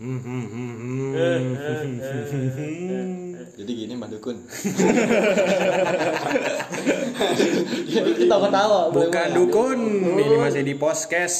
Jadi 0.00 0.08
gini 3.68 3.92
Mbak 4.00 4.16
Dukun. 4.16 4.40
Jadi 7.92 8.24
ketawa-ketawa. 8.24 8.96
Bukan 8.96 9.28
dukun, 9.36 9.76
ini 10.16 10.40
masih 10.40 10.64
di 10.64 10.72
podcast. 10.72 11.36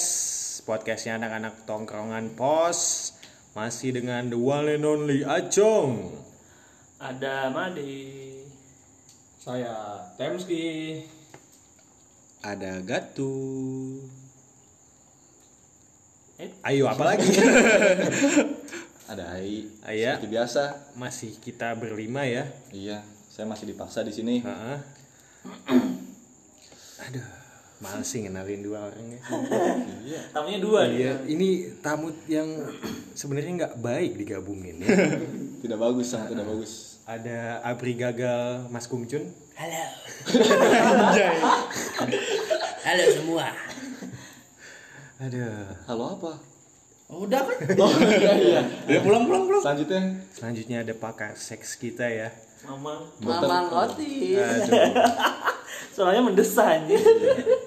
Podcastnya 0.69 1.17
anak-anak 1.17 1.65
tongkrongan 1.65 2.37
pos. 2.37 3.17
Masih 3.57 3.97
dengan 3.97 4.29
the 4.29 4.37
one 4.37 4.69
and 4.69 4.85
only 4.85 5.25
Acong. 5.25 6.21
Ada 7.01 7.49
Madi. 7.49 8.45
Saya 9.41 10.05
Temski. 10.21 11.01
Ada 12.45 12.85
Gatu. 12.85 13.41
Eh? 16.41 16.49
Ayo 16.65 16.89
apa 16.89 17.05
lagi? 17.05 17.29
Ada 19.13 19.37
Ai. 19.37 19.69
Aya. 19.85 20.17
Seperti 20.17 20.33
biasa. 20.33 20.63
Masih 20.97 21.37
kita 21.37 21.77
berlima 21.77 22.25
ya. 22.25 22.49
Iya, 22.73 23.05
saya 23.29 23.45
masih 23.45 23.69
dipaksa 23.69 24.01
di 24.01 24.09
sini. 24.09 24.41
Heeh. 24.41 24.79
Aduh, 27.05 27.29
males 27.85 28.09
sih 28.09 28.25
ngenalin 28.25 28.65
dua 28.65 28.89
orangnya. 28.89 29.21
Iya. 30.01 30.33
Tamunya 30.33 30.65
dua 30.65 30.89
nih. 30.89 30.97
Iya, 30.97 31.13
ini 31.29 31.49
tamu 31.85 32.09
yang 32.25 32.49
sebenarnya 33.13 33.53
nggak 33.61 33.77
baik 33.85 34.17
digabungin 34.17 34.81
ya. 34.81 34.97
Tidak 35.61 35.77
bagus, 35.77 36.09
sangat 36.09 36.33
tidak 36.33 36.49
bagus. 36.49 37.05
Ada 37.05 37.61
Abri 37.61 38.01
gagal 38.01 38.65
Mas 38.73 38.89
Kumcun. 38.89 39.29
Halo. 39.61 39.85
Halo 42.89 43.05
semua. 43.13 43.53
Aduh. 45.21 45.69
Halo 45.85 46.17
apa? 46.17 46.33
Oh, 47.13 47.29
udah 47.29 47.45
kan? 47.45 47.57
Oh 47.85 47.93
iya 48.09 48.33
iya. 48.41 48.61
Udah 48.89 49.01
pulang 49.05 49.29
pulang 49.29 49.45
pulang. 49.45 49.61
Selanjutnya 49.61 50.01
Selanjutnya 50.33 50.77
ada 50.81 50.95
pakar 50.97 51.37
seks 51.37 51.77
kita 51.77 52.09
ya. 52.09 52.33
Mamang. 52.65 53.05
Mamang 53.21 53.69
Otis. 53.69 54.41
Suaranya 55.95 56.25
mendesah 56.25 56.81
anjir. 56.81 57.05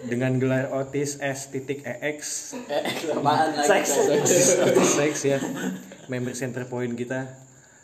Dengan 0.02 0.42
gelar 0.42 0.74
Otis 0.74 1.22
S 1.22 1.54
titik 1.54 1.86
EX 1.86 2.18
Eh, 2.66 3.14
apaan 3.14 3.54
lagi? 3.54 3.70
Seks. 3.70 3.90
Otis 4.58 4.90
seks 4.98 5.20
ya. 5.22 5.38
Member 6.10 6.34
center 6.34 6.66
point 6.66 6.98
kita. 6.98 7.38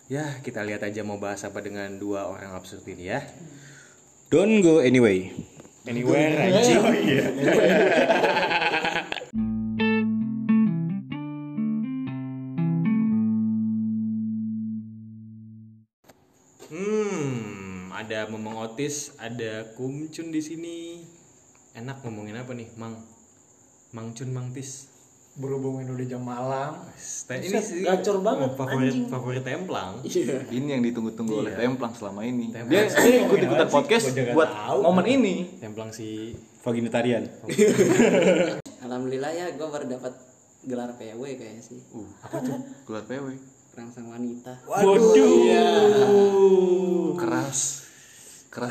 Ya, 0.09 0.41
kita 0.41 0.65
lihat 0.65 0.81
aja 0.81 1.05
mau 1.05 1.21
bahas 1.21 1.45
apa 1.45 1.61
dengan 1.61 1.93
dua 2.01 2.25
orang 2.25 2.57
absurd 2.57 2.81
ini 2.89 3.13
ya. 3.13 3.21
Don't 4.33 4.65
go 4.65 4.81
anyway. 4.81 5.29
Anywhere 5.85 6.33
anjing. 6.41 6.81
Hmm, 6.81 6.89
ada 6.89 8.33
Memang 18.29 18.61
Otis, 18.61 19.17
ada 19.17 19.65
Kumcun 19.73 20.29
di 20.29 20.37
sini. 20.37 20.77
Enak 21.73 22.05
ngomongin 22.05 22.37
apa 22.37 22.53
nih, 22.53 22.69
Mang? 22.77 22.93
Mang 23.89 24.13
Cun, 24.13 24.29
Mang 24.29 24.53
Tis. 24.53 24.85
Berhubung 25.33 25.81
ini 25.81 25.89
udah 25.89 26.07
jam 26.09 26.21
malam. 26.21 26.77
Stay 26.93 27.41
ini 27.47 27.57
sih 27.63 27.81
gacor 27.81 28.19
banget, 28.21 28.53
favorit 28.59 28.91
anjing. 28.91 29.07
favorit 29.07 29.43
templang. 29.45 30.03
Iya. 30.03 30.45
ini 30.51 30.67
yang 30.75 30.83
ditunggu-tunggu 30.83 31.33
oleh 31.41 31.53
Templang 31.55 31.93
selama 31.95 32.21
ini. 32.27 32.51
Templang. 32.51 32.69
Dia 32.69 32.91
sih? 32.91 33.23
podcast 33.71 34.05
Gua 34.11 34.17
juga 34.19 34.31
buat 34.35 34.49
tahu. 34.51 34.79
momen 34.83 35.05
ini. 35.07 35.35
Templang 35.57 35.89
si 35.95 36.35
Vaginitarian. 36.59 37.23
Alhamdulillah 38.85 39.31
ya 39.31 39.45
gue 39.55 39.67
baru 39.69 39.85
dapat 39.87 40.13
gelar 40.67 40.91
PW 40.99 41.21
kayaknya 41.39 41.63
sih. 41.63 41.79
Uh, 41.95 42.09
apa 42.19 42.43
tuh? 42.43 42.59
Keluar 42.83 43.03
PW. 43.07 43.25
Perangsang 43.71 44.11
wanita. 44.11 44.59
Waduh. 44.67 45.15
Iya. 45.15 45.69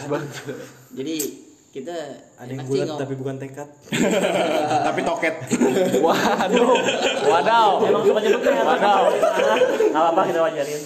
Banget. 0.08 0.30
Jadi 0.96 1.16
kita 1.68 1.94
ada 2.40 2.48
yang 2.48 2.64
bulat 2.64 2.88
tapi 2.96 3.14
bukan 3.14 3.36
tekad. 3.36 3.68
Tapi 4.88 5.00
toket. 5.04 5.34
Waduh. 6.00 6.72
Wadaw. 7.28 7.70
Emang 7.84 8.02
suka 8.08 8.20
nyebutnya 8.24 8.52
ya. 8.56 8.64
Wadaw. 8.64 9.02
Gak 9.92 10.00
apa-apa 10.00 10.20
kita 10.32 10.40
wajarin. 10.40 10.80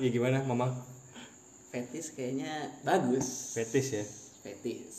Iya 0.00 0.08
gimana, 0.08 0.40
Mamang? 0.48 0.72
fetis 1.68 2.16
kayaknya 2.16 2.72
bagus. 2.82 3.52
Fetish 3.54 3.90
ya. 3.92 4.04
Fetis. 4.42 4.96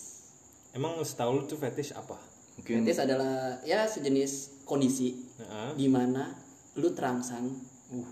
Emang 0.78 1.02
setahu 1.02 1.42
lu 1.42 1.44
tuh 1.50 1.58
fetish 1.58 1.98
apa? 1.98 2.16
Mungkin 2.62 2.86
Fetis 2.86 3.00
adalah 3.02 3.58
ya 3.66 3.90
sejenis 3.90 4.64
kondisi 4.70 5.18
Heeh. 5.42 5.70
di 5.76 5.88
mana 5.90 6.30
lu 6.78 6.94
terangsang. 6.94 7.50
Uh. 7.90 8.12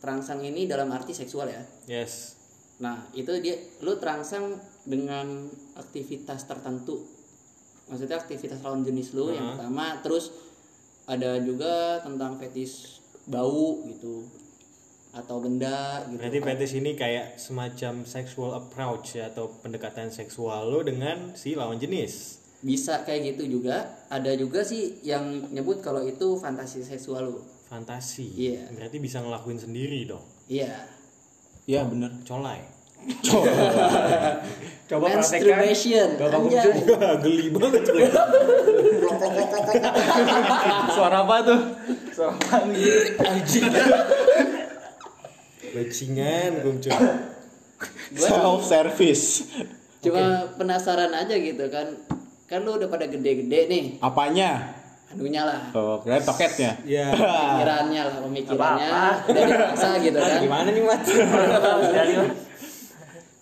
Terangsang 0.00 0.40
ini 0.42 0.66
dalam 0.66 0.90
arti 0.90 1.12
seksual 1.14 1.52
ya. 1.52 1.62
Yes. 1.86 2.39
Nah, 2.80 3.04
itu 3.12 3.28
dia 3.44 3.60
lu 3.84 4.00
terangsang 4.00 4.56
dengan 4.88 5.46
aktivitas 5.76 6.48
tertentu. 6.48 7.04
Maksudnya 7.92 8.16
aktivitas 8.16 8.64
lawan 8.64 8.82
jenis 8.82 9.12
lu 9.12 9.36
yang 9.36 9.54
pertama, 9.54 10.00
terus 10.00 10.32
ada 11.04 11.36
juga 11.42 12.00
tentang 12.00 12.40
fetis 12.40 13.02
bau 13.28 13.84
gitu 13.84 14.24
atau 15.10 15.42
benda 15.42 16.06
gitu. 16.06 16.22
Berarti 16.22 16.38
fetish 16.38 16.74
ini 16.78 16.94
kayak 16.94 17.36
semacam 17.36 18.06
sexual 18.06 18.54
approach 18.54 19.18
ya 19.18 19.28
atau 19.28 19.50
pendekatan 19.58 20.08
seksual 20.08 20.70
lo 20.70 20.80
dengan 20.86 21.34
si 21.34 21.58
lawan 21.58 21.82
jenis. 21.82 22.38
Bisa 22.62 23.02
kayak 23.02 23.34
gitu 23.34 23.58
juga. 23.58 24.06
Ada 24.06 24.38
juga 24.38 24.62
sih 24.62 25.02
yang 25.02 25.50
nyebut 25.50 25.82
kalau 25.82 26.06
itu 26.06 26.38
fantasi 26.38 26.86
seksual 26.86 27.26
lu. 27.26 27.42
Fantasi. 27.66 28.30
Iya. 28.38 28.70
Berarti 28.70 29.02
bisa 29.02 29.18
ngelakuin 29.18 29.58
sendiri 29.58 30.06
dong. 30.06 30.22
Iya. 30.46 30.99
Iya 31.70 31.86
bener. 31.86 32.10
Colai. 32.26 32.66
Coba 34.90 35.06
Masturbation. 35.22 36.18
Anjay. 36.18 36.74
Geli 37.22 37.46
banget 37.54 37.86
suara 40.90 41.22
apa 41.22 41.36
tuh? 41.46 41.60
Suara 42.10 42.34
apa 42.34 42.66
nih? 42.66 43.14
Bajingan 45.70 46.50
kumcun. 46.66 46.90
Self 48.18 48.66
service. 48.66 49.46
Cuma 50.02 50.50
penasaran 50.58 51.14
aja 51.14 51.38
gitu 51.38 51.70
kan. 51.70 51.94
Kan 52.50 52.66
lu 52.66 52.74
udah 52.74 52.90
pada 52.90 53.06
gede-gede 53.06 53.70
nih. 53.70 53.84
Apanya? 54.02 54.74
Anunya 55.10 55.42
lah. 55.42 55.74
Oh, 55.74 55.98
kira 55.98 56.22
toketnya. 56.22 56.78
Ya. 56.86 57.10
Pemikirannya 57.18 58.02
lah, 58.06 58.16
pemikirannya 58.22 58.90
udah 59.26 59.42
dewasa 59.42 59.88
gitu 59.98 60.18
kan. 60.22 60.38
Gimana 60.46 60.68
nih, 60.70 60.82
Mat? 60.86 61.02
Jadi, 61.02 62.14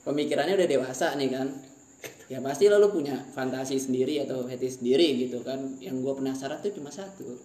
Pemikirannya 0.09 0.55
udah 0.57 0.69
dewasa 0.69 1.07
nih 1.21 1.29
kan. 1.29 1.49
Ya 2.29 2.41
pasti 2.45 2.69
lo 2.69 2.77
lu 2.81 2.89
punya 2.93 3.25
fantasi 3.33 3.81
sendiri 3.81 4.21
atau 4.25 4.45
fetish 4.49 4.81
sendiri 4.81 5.29
gitu 5.29 5.45
kan. 5.45 5.77
Yang 5.81 6.09
gue 6.09 6.15
penasaran 6.25 6.61
tuh 6.65 6.73
cuma 6.73 6.89
satu. 6.89 7.37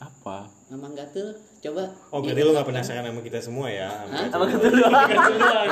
Apa? 0.00 0.57
Mamang 0.68 0.92
gatel, 0.92 1.32
coba. 1.64 1.88
Oh, 2.12 2.20
berarti 2.20 2.44
lu 2.44 2.52
gak 2.52 2.68
penasaran 2.68 3.00
sama 3.00 3.24
kita 3.24 3.40
semua 3.40 3.72
ya? 3.72 3.88
Apa 4.04 4.44
gitu 4.52 4.68
doang? 4.68 5.08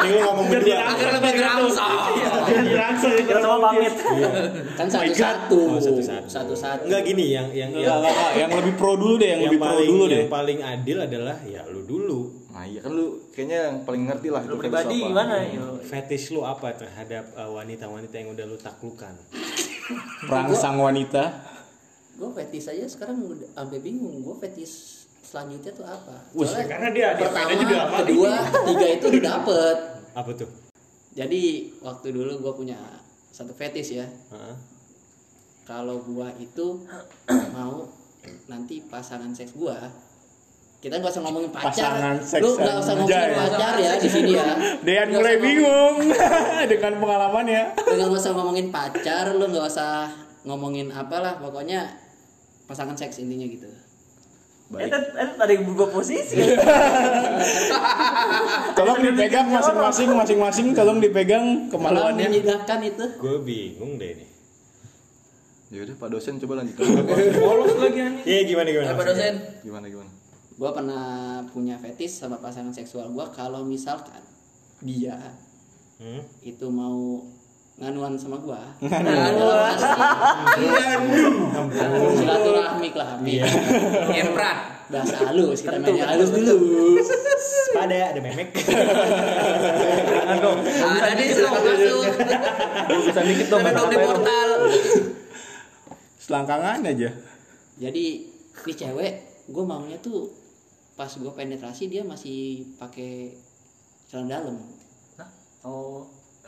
Ini 0.01 0.09
lu 0.09 0.21
ngomong 0.25 0.47
berdua. 0.49 0.89
Biar 0.97 1.17
dirangsang. 1.21 3.13
Kita 3.29 3.41
semua 3.45 3.61
pamit. 3.61 3.93
Kan 4.73 4.89
satu-satu. 4.89 5.61
Oh, 5.69 5.77
satu-satu. 5.77 6.27
Satu-satu. 6.33 6.89
Enggak 6.89 7.03
gini 7.05 7.29
yang 7.29 7.53
yang 7.53 7.77
Enggak, 7.77 8.41
yang, 8.41 8.49
lebih 8.57 8.73
pro 8.81 8.97
dulu 8.97 9.21
deh, 9.21 9.37
yang, 9.37 9.41
lebih 9.45 9.61
pro 9.61 9.77
dulu 9.85 10.05
deh. 10.09 10.25
yang 10.25 10.33
paling 10.33 10.59
adil 10.65 10.97
adalah 11.05 11.37
ya 11.45 11.61
lu 11.69 11.85
dulu. 11.85 12.21
Nah 12.57 12.65
iya 12.65 12.81
kan 12.81 12.89
lu 12.89 13.21
kayaknya 13.37 13.59
yang 13.69 13.77
paling 13.85 14.09
ngerti 14.09 14.29
lah 14.33 14.43
Lu 14.49 14.57
pribadi 14.57 15.05
apa. 15.05 15.09
gimana? 15.13 15.35
Yo? 15.45 15.77
Fetish 15.85 16.33
lu 16.33 16.41
apa 16.41 16.73
terhadap 16.73 17.37
uh, 17.37 17.53
wanita-wanita 17.53 18.17
yang 18.17 18.33
udah 18.33 18.49
lu 18.49 18.57
taklukan? 18.57 19.13
Perangsang 20.25 20.81
wanita. 20.81 21.53
Gue 22.17 22.31
fetish 22.33 22.67
aja 22.69 22.85
sekarang 22.87 23.21
udah 23.23 23.49
sampai 23.53 23.79
bingung. 23.79 24.21
Gue 24.21 24.37
fetish 24.39 25.05
selanjutnya 25.21 25.71
tuh 25.71 25.85
apa? 25.85 26.17
Soalnya 26.33 26.65
karena 26.67 26.89
dia- 26.89 27.13
dia 27.13 27.23
pertama, 27.23 27.37
pengennya 27.45 27.57
juga 27.63 27.79
kedua, 27.95 28.33
ketiga 28.47 28.87
itu 28.89 29.05
udah 29.11 29.23
dapet. 29.23 29.77
Apa 30.13 30.31
tuh? 30.33 30.51
Jadi 31.13 31.43
waktu 31.79 32.07
dulu 32.11 32.33
gue 32.41 32.53
punya 32.57 32.79
satu 33.31 33.53
fetish 33.53 33.91
ya. 33.95 34.07
Heeh. 34.07 34.57
Kalau 35.65 35.99
gua 36.01 36.31
itu 36.37 36.87
mau 37.51 37.91
nanti 38.47 38.81
pasangan 38.83 39.31
seks 39.31 39.51
gua 39.53 39.75
kita 40.77 40.95
nggak 40.97 41.11
usah 41.11 41.23
ngomongin 41.23 41.51
pacar 41.51 41.73
Pasangan 41.75 42.17
seks 42.21 42.39
lu 42.39 42.51
nggak 42.55 42.77
usah 42.77 42.95
ngomongin 42.95 43.35
pacar 43.35 43.75
ya 43.77 43.93
di 43.97 44.07
sini 44.07 44.31
ya 44.33 44.47
Dean 44.81 45.09
mulai 45.11 45.37
bingung 45.37 45.95
dengan 46.71 46.93
pengalamannya. 46.97 47.63
lu 47.83 47.93
nggak 47.99 48.13
usah 48.15 48.33
ngomongin 48.33 48.67
pacar 48.71 49.25
lu 49.33 49.43
nggak 49.43 49.67
usah 49.67 50.07
ngomongin 50.45 50.91
apalah 50.91 51.35
pokoknya 51.37 51.91
pasangan 52.67 52.95
seks 52.95 53.19
intinya 53.19 53.47
gitu 53.47 53.67
Eh, 54.67 54.91
tadi 54.91 55.07
tadi 55.15 55.31
ada 55.39 55.53
yang 55.55 55.63
berubah 55.63 55.95
posisi. 55.95 56.43
Tolong 58.75 58.99
dipegang 58.99 59.47
masing-masing, 59.47 60.11
masing-masing 60.11 60.67
tolong 60.75 60.99
dipegang 60.99 61.71
kalau 61.71 61.87
kemaluannya. 61.87 62.27
menyedihkan 62.27 62.83
itu 62.83 63.05
Gue 63.15 63.37
bingung 63.47 63.95
deh 63.95 64.19
nih. 64.19 64.29
Ya 65.71 65.87
udah 65.87 65.95
Pak 65.95 66.09
dosen 66.11 66.43
coba 66.43 66.63
lanjut. 66.63 66.83
Polos 67.39 67.79
lagi 67.79 67.99
anjing. 68.11 68.27
Iya 68.27 68.41
gimana 68.43 68.69
gimana? 68.71 68.91
Apa 68.91 69.03
dosen? 69.07 69.35
gimana 69.63 69.87
gimana? 69.87 70.11
Gue 70.57 70.71
pernah 70.75 71.05
punya 71.47 71.79
fetish 71.79 72.19
sama 72.19 72.43
pasangan 72.43 72.75
seksual 72.75 73.15
gue 73.15 73.27
kalau 73.31 73.63
misalkan 73.63 74.19
dia 74.83 75.15
Hmm? 75.97 76.21
itu 76.45 76.67
mau 76.69 77.25
nganuan 77.77 78.17
sama 78.17 78.41
gua 78.41 78.57
Nganuan. 78.81 79.77
silaturahmi 82.17 82.89
kelamin 82.89 83.29
Iya. 83.37 83.47
Emprat. 84.25 84.59
bahasa 84.87 85.19
halus 85.19 85.67
kita 85.67 85.83
mainnya 85.83 86.07
halus 86.09 86.31
dulu 86.31 86.55
Pada 87.75 88.15
ada 88.15 88.21
memek. 88.23 88.55
Ada 90.79 91.11
nih 91.19 91.27
silakan 91.35 91.63
masuk. 91.67 92.03
Bisa 93.03 93.21
dikit 93.21 93.47
dong 93.51 93.67
di 93.67 93.99
portal. 93.99 94.49
Selangkangan 96.23 96.87
aja. 96.87 97.11
jadi 97.77 98.05
ini 98.57 98.73
cewek 98.73 99.13
gue 99.47 99.65
maunya 99.67 99.99
tuh 100.01 100.31
pas 100.95 101.11
gue 101.11 101.29
penetrasi 101.29 101.93
dia 101.93 102.01
masih 102.03 102.71
pakai 102.79 103.37
celana 104.09 104.41
dalam 104.41 104.57
Oh. 105.67 106.07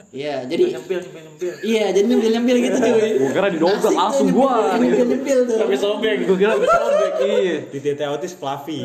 Iya 0.08 0.40
jadi 0.42 0.72
Nyempil, 0.72 0.98
nyempil, 1.00 1.22
nyempil. 1.22 1.52
iya 1.62 1.84
jadi 1.90 2.06
nyempil 2.06 2.30
nyempil 2.32 2.56
gitu 2.60 2.76
cuy 2.78 3.10
Gua 3.18 3.30
kira 3.30 3.48
didobrak 3.48 3.92
langsung 3.92 4.28
gua. 4.30 4.74
nyempil 4.74 5.06
nyempil 5.06 5.38
tuh 5.44 5.56
Tapi 5.58 5.74
sobek, 5.76 6.16
gua 6.24 6.36
kira 6.36 6.52
habis 6.54 6.68
sobek. 6.68 7.12
Iya. 7.20 7.56
Di 7.72 7.78
titik 7.78 8.04
autis 8.04 8.32
fluffy. 8.32 8.80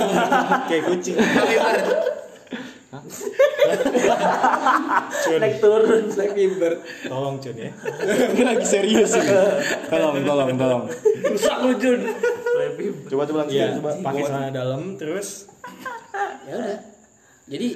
Kayak 0.68 0.82
kucing. 0.86 1.16
Cun, 5.16 5.38
Naik 5.38 5.58
turun. 5.58 6.04
tolong 7.04 7.36
Cun 7.38 7.56
ya. 7.56 7.70
Ini 8.32 8.42
lagi 8.42 8.64
serius 8.64 9.10
ini. 9.12 9.26
Tolong, 9.86 10.22
tolong, 10.22 10.48
tolong. 10.54 10.82
Rusak 11.26 11.56
lu 11.60 11.72
Jun. 11.76 12.00
Lebih. 12.56 12.86
Coba 13.06 13.22
coba 13.24 13.38
lanjut 13.44 13.54
Iya, 13.54 13.66
coba. 13.76 13.90
pakai 14.00 14.22
celana 14.24 14.50
dalam 14.50 14.80
terus 14.96 15.50
ya 16.46 16.56
udah 16.56 16.78
jadi 17.44 17.68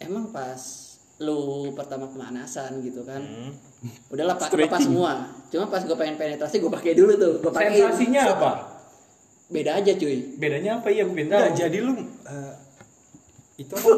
emang 0.00 0.28
pas 0.28 0.87
lu 1.18 1.38
pertama 1.72 2.06
pemanasan 2.06 2.78
gitu 2.80 3.02
kan 3.02 3.18
Hmm. 3.18 3.54
udahlah 4.08 4.34
pak 4.34 4.50
lepas 4.52 4.78
semua 4.80 5.12
cuma 5.48 5.66
pas 5.66 5.78
gue 5.80 5.94
pengen 5.94 6.14
penetrasi 6.14 6.58
gue 6.58 6.66
pakai 6.68 6.94
dulu 6.94 7.14
tuh 7.14 7.32
gue 7.38 7.52
pakai 7.52 7.74
Sensasinya 7.76 8.22
apa? 8.32 8.50
beda 9.48 9.70
aja 9.76 9.92
cuy 9.94 10.34
Bedanya 10.34 10.78
apa 10.78 10.88
ya? 10.88 11.02
Gue. 11.02 11.24
Enggak, 11.24 11.54
jadi 11.54 11.78
lu 11.78 11.94
eh, 12.22 12.52
itu 13.58 13.74
apa? 13.74 13.90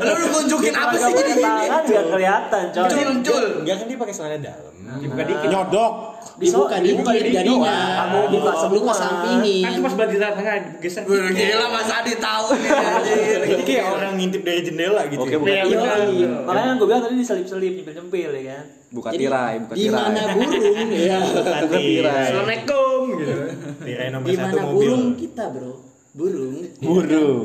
Lu 0.00 0.24
nunjukin 0.32 0.70
apa 0.72 0.94
sih 0.94 1.12
jadi 1.12 1.34
tangan 1.36 1.82
nggak 1.82 2.04
kelihatan 2.08 2.62
coy 2.70 2.82
Muncul, 2.84 3.02
muncul. 3.10 3.42
Enggak 3.58 3.74
kan 3.76 3.86
dia 3.86 3.98
pakai 3.98 4.14
celana 4.14 4.38
dalam. 4.38 4.72
Dibuka 4.94 5.22
dikit. 5.24 5.48
Nyodok. 5.50 5.92
dibuka 6.34 6.76
dibuka 6.78 7.10
dikit 7.12 7.30
jadinya 7.32 7.74
Kamu 7.96 8.18
buka 8.28 8.52
sebelum 8.56 8.82
semua. 8.84 8.94
sampingin 8.96 9.62
Kan 9.62 9.72
cuma 9.74 9.88
sebelah 9.88 10.08
di 10.08 10.16
tengah 10.16 10.54
geser. 10.78 11.02
Gila 11.06 11.66
Mas 11.68 11.90
Adi 11.90 12.12
tahu 12.16 12.46
nih 12.54 12.70
anjir. 12.70 13.40
Jadi 13.44 13.62
kayak 13.64 13.84
orang 13.88 14.12
ngintip 14.14 14.42
dari 14.42 14.60
jendela 14.62 15.02
gitu. 15.04 15.20
Oke, 15.20 15.34
bukan. 15.36 15.50
Iya, 15.50 15.66
Iya, 16.06 16.28
makanya 16.40 16.72
gue 16.76 16.86
bilang 16.86 17.02
tadi 17.02 17.14
diselip-selip 17.16 17.72
nyempil-nyempil 17.76 18.30
ya 18.32 18.42
kan 18.48 18.64
Buka 18.90 19.08
tirai, 19.10 19.54
buka 19.58 19.74
di 19.74 19.86
mana 19.88 20.14
tirai. 20.22 20.34
burung 20.38 20.90
ya 20.92 21.18
Buka 21.18 21.58
tirai. 21.72 22.22
Assalamualaikum 22.24 22.98
gitu. 23.12 23.34
Tirai 23.80 24.06
nomor 24.08 24.22
di 24.24 24.34
satu 24.36 24.46
mana 24.48 24.62
mobil. 24.64 24.74
burung 24.76 25.04
kita 25.16 25.44
bro 25.50 25.72
burung 26.14 26.54
Burung. 26.78 27.42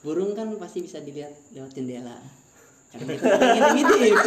Burung 0.00 0.32
kan 0.32 0.48
pasti 0.56 0.84
bisa 0.84 1.00
dilihat 1.00 1.32
lewat 1.52 1.72
jendela. 1.76 2.16
Ngintip 2.90 4.18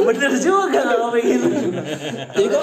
bener 0.12 0.32
juga 0.36 0.84
kalau 0.84 1.08
pengen 1.16 1.48
jadi 2.36 2.46
gue 2.52 2.60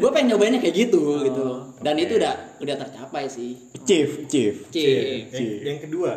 gue 0.00 0.10
pengen 0.16 0.26
nyobainnya 0.32 0.60
kayak 0.64 0.88
gitu 0.88 1.20
gitu. 1.28 1.46
Dan 1.84 2.00
itu 2.00 2.16
udah 2.16 2.56
udah 2.56 2.76
tercapai 2.80 3.28
sih. 3.28 3.60
Chief, 3.84 4.24
chief. 4.32 4.64
Cik. 4.72 5.36
Yang, 5.36 5.48
yang 5.60 5.78
kedua, 5.84 6.12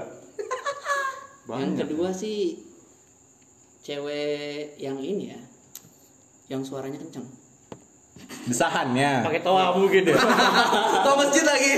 yang 1.60 1.76
kedua 1.76 2.16
sih 2.16 2.64
cewek 3.84 4.80
yang 4.80 4.96
ini 5.04 5.36
ya 5.36 5.42
yang 6.48 6.64
suaranya 6.64 7.04
kenceng 7.04 7.28
Desahannya. 8.44 9.24
Pakai 9.24 9.42
toa 9.42 9.72
mungkin 9.74 10.02
deh. 10.08 10.16
Tau 11.00 11.16
masjid 11.16 11.44
lagi. 11.44 11.72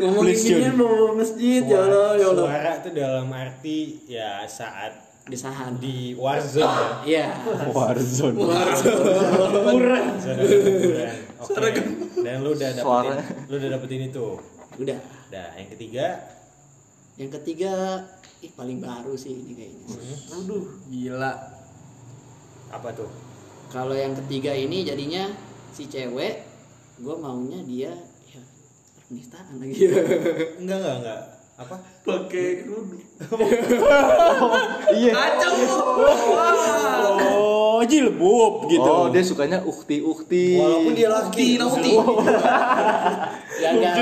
ngomongin 0.00 0.34
Please, 0.34 0.42
gini 0.44 0.62
Jun. 0.66 0.74
mau 0.76 1.14
masjid 1.14 1.62
ya 1.62 1.78
Allah 1.80 2.08
ya 2.16 2.26
Allah 2.32 2.44
suara 2.46 2.72
itu 2.76 2.90
dalam 2.92 3.26
arti 3.30 3.78
ya 4.06 4.30
saat 4.46 4.92
disahan 5.30 5.78
di 5.78 6.16
warzone 6.18 6.66
ya. 6.66 6.90
iya 7.06 7.26
Warzone. 7.70 8.34
Zona 8.34 9.22
liburan. 9.46 10.04
Oke. 11.38 11.82
Dan 12.20 12.36
lu 12.42 12.50
udah 12.50 12.68
dapetin, 12.74 12.82
Suara. 12.82 13.14
lu 13.46 13.54
udah 13.54 13.70
dapetin 13.70 14.00
itu. 14.10 14.26
udah 14.76 14.98
Nah, 15.30 15.48
yang 15.54 15.68
ketiga, 15.70 16.06
yang 17.20 17.28
ketiga 17.30 18.00
ih 18.40 18.48
paling 18.56 18.80
baru 18.80 19.12
sih 19.12 19.36
ini 19.36 19.52
kayaknya 19.52 19.84
Waduh, 20.32 20.64
gila. 20.88 21.32
apa 22.70 22.88
tuh? 22.96 23.10
kalau 23.68 23.92
yang 23.92 24.16
ketiga 24.16 24.50
ini 24.50 24.82
jadinya 24.82 25.28
si 25.70 25.84
cewek 25.84 26.42
gue 26.96 27.14
maunya 27.16 27.60
dia 27.62 27.92
ya 28.26 28.42
penistaan 29.06 29.60
lagi 29.60 29.76
Enggak, 30.58 30.76
enggak, 30.80 30.96
enggak. 30.98 31.20
Apa? 31.60 31.76
Pakai 32.08 32.64
kerudung. 32.64 33.04
Iya. 34.90 35.12
Kacau. 35.12 35.54
Oh, 37.20 37.80
jilbab 37.84 38.54
gitu. 38.66 38.90
Oh, 38.90 39.06
dia 39.12 39.20
sukanya 39.20 39.60
ukti-ukti. 39.62 40.56
Walaupun 40.56 40.92
dia 40.96 41.08
laki. 41.12 41.60
Nauti. 41.60 41.92
ya 43.60 43.76
enggak 43.76 43.92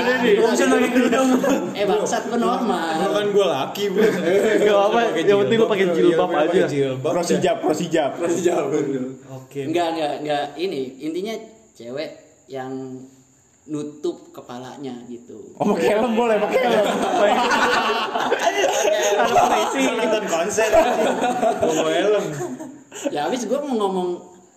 lagi 0.71 0.87
kerudung 0.95 1.29
eh 1.75 1.83
bangsat 1.83 2.31
gue 2.31 2.39
normal 2.39 2.95
kan 3.11 3.27
gue 3.27 3.45
laki, 3.45 3.83
bro. 3.91 4.07
Gak 4.63 4.79
apa, 4.87 4.99
yang 5.19 5.39
penting 5.43 5.57
lu 5.59 5.67
pakai 5.67 5.85
jilbab 5.91 6.29
Iya, 6.31 6.39
aja. 6.47 6.61
Jilbab. 6.71 7.11
Prosijab, 7.11 7.57
prosijab. 7.59 8.11
Oke. 9.35 9.67
enggak 9.67 9.87
enggak 9.99 10.13
enggak 10.23 10.45
ini 10.55 10.95
intinya 11.03 11.35
cewek 11.75 12.09
yang 12.47 12.71
nutup 13.69 14.33
kepalanya 14.33 14.97
gitu 15.05 15.53
Oh, 15.55 15.65
pakai 15.71 15.93
helm 15.93 16.17
boleh, 16.17 16.41
pakai 16.41 16.59
helm. 16.65 16.85
Nonton 19.99 20.25
konser. 20.25 20.69
Bawa 21.61 21.91
helm. 21.93 22.25
ya 23.13 23.29
habis 23.29 23.45
gue 23.45 23.59
mau 23.61 23.75
ngomong 23.77 24.09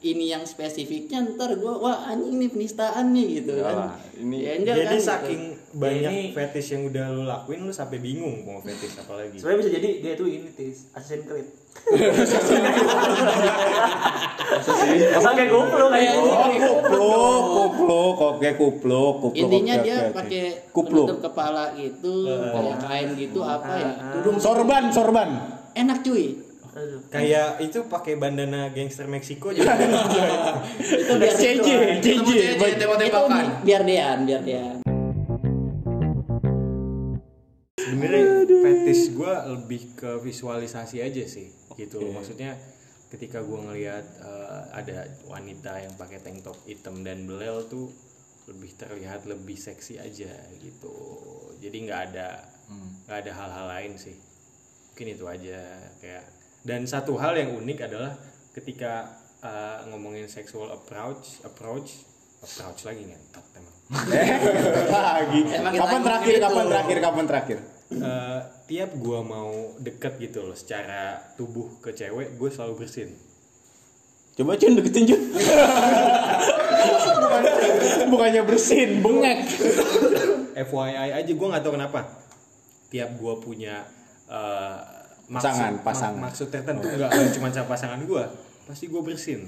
ini 0.02 0.24
yang 0.28 0.42
spesifiknya 0.42 1.22
ntar 1.30 1.54
gue 1.54 1.72
wah 1.72 2.04
anjing 2.04 2.36
nih 2.36 2.48
penistaan 2.48 3.10
nih 3.10 3.26
gitu 3.38 3.54
Enggak 3.54 3.70
kan 3.72 3.88
ini- 4.16 4.42
ya, 4.42 4.52
enggak 4.54 4.74
Jadi 4.76 4.84
kan, 4.84 4.92
gitu. 4.92 5.06
saking 5.06 5.42
banyak 5.72 6.10
Ini- 6.10 6.30
fetish 6.32 6.68
yang 6.70 6.82
udah 6.84 7.04
lu 7.08 7.22
lakuin 7.24 7.60
lu 7.60 7.72
sampai 7.72 7.98
bingung 7.98 8.42
mau 8.42 8.58
fetish 8.58 8.98
apa 8.98 9.12
lagi. 9.16 9.36
sebenarnya 9.36 9.58
bisa 9.58 9.70
jadi 9.72 9.88
dia 9.98 10.12
tuh 10.14 10.26
ini 10.26 10.48
tis 10.50 10.90
Assassin's 10.92 11.24
Creed 11.24 11.48
masa 15.12 15.30
kayak 15.32 15.48
GoPro 15.48 15.86
kayak 15.88 16.04
Iya, 16.04 16.20
iya. 16.52 16.68
Kupluk, 16.68 17.42
kupluk, 17.48 18.16
oke 18.18 18.48
kupluk, 18.54 19.14
kupluk. 19.22 19.38
intinya 19.38 19.74
dia 19.78 19.96
pakai 20.10 20.44
penutup 20.68 21.18
kepala 21.22 21.72
gitu 21.74 22.12
kayak 22.28 22.76
kain 22.80 23.08
gitu 23.16 23.40
apa 23.40 23.72
ya 23.72 23.90
tudung 24.12 24.36
Sorban, 24.36 24.90
sorban. 24.90 25.28
enak 25.72 26.02
cuy 26.02 26.36
Aduh. 26.72 27.04
Kayak 27.06 27.60
itu 27.60 27.84
pakai 27.84 28.16
bandana 28.16 28.68
gangster 28.68 29.04
Meksiko 29.04 29.52
juga. 29.56 29.76
itu 30.80 31.12
biar 31.12 31.34
CJ, 31.34 31.68
itu 32.00 32.08
CJ. 32.18 32.32
Tembak- 32.56 32.78
tembak-tembakan. 32.78 33.28
bi- 33.28 33.56
biar 33.62 33.82
dean 33.82 34.18
biar 34.24 34.40
dean 34.40 34.74
Sebenarnya 37.74 38.24
fetish 38.46 39.12
gue 39.12 39.34
lebih 39.50 39.82
ke 39.94 40.10
visualisasi 40.18 41.00
aja 41.00 41.24
sih, 41.26 41.48
gitu. 41.74 41.98
Maksudnya 42.08 42.56
ketika 43.08 43.40
gue 43.40 43.58
ngelihat 43.58 44.04
eh, 44.18 44.60
ada 44.72 44.96
wanita 45.26 45.76
yang 45.76 45.92
pakai 45.94 46.20
tank 46.20 46.40
top 46.40 46.56
hitam 46.64 47.00
dan 47.00 47.24
belel 47.24 47.66
tuh 47.66 47.92
lebih 48.48 48.72
terlihat 48.74 49.24
lebih 49.24 49.54
seksi 49.54 49.98
aja 49.98 50.32
gitu. 50.56 50.94
Jadi 51.58 51.76
nggak 51.84 52.00
ada 52.10 52.28
nggak 53.04 53.18
ada 53.18 53.32
hal-hal 53.34 53.66
lain 53.68 53.92
sih. 53.94 54.16
Mungkin 54.88 55.06
itu 55.10 55.24
aja 55.26 55.60
kayak. 55.98 56.24
Dan 56.62 56.86
satu 56.86 57.18
hal 57.18 57.34
yang 57.34 57.58
unik 57.58 57.78
adalah 57.90 58.14
ketika 58.54 59.10
eh, 59.42 59.78
ngomongin 59.90 60.30
sexual 60.30 60.70
approach, 60.70 61.42
approach, 61.42 62.06
approach 62.38 62.86
lagi 62.86 63.02
ngentot 63.06 63.44
emang. 63.58 63.74
Lagi. 64.88 65.40
Emang 65.52 65.72
Kapan 65.74 66.00
terakhir, 66.06 66.34
gitu. 66.38 66.44
kapan 66.46 66.64
terakhir, 66.70 66.96
kapan 67.02 67.24
terakhir? 67.26 67.58
Eh, 67.92 68.40
tiap 68.70 68.90
gua 68.96 69.20
mau 69.20 69.76
deket 69.76 70.16
gitu 70.16 70.40
loh 70.48 70.56
secara 70.56 71.20
tubuh 71.36 71.76
ke 71.84 71.92
cewek 71.92 72.40
gue 72.40 72.48
selalu 72.48 72.80
bersin 72.80 73.12
Coba 74.32 74.56
Cun 74.56 74.80
deketin 74.80 75.12
Cun. 75.12 75.20
Bukannya 78.12 78.48
bersin, 78.48 79.04
bengek. 79.04 79.44
FYI 80.56 81.20
aja 81.20 81.32
gue 81.36 81.48
nggak 81.52 81.60
tahu 81.60 81.76
kenapa 81.76 82.00
tiap 82.88 83.12
gua 83.20 83.36
punya 83.36 83.84
eh, 85.32 85.34
Pasangan, 85.34 85.72
mak- 85.72 85.82
pasangan. 85.82 86.20
maksud 86.22 86.46
tertentu 86.48 86.86
nggak 86.86 87.08
nggak 87.08 87.32
cuma 87.32 87.48
sama 87.48 87.66
pasangan 87.66 88.00
gue 88.02 88.24
pasti 88.62 88.84
gue 88.86 89.00
bersin 89.00 89.40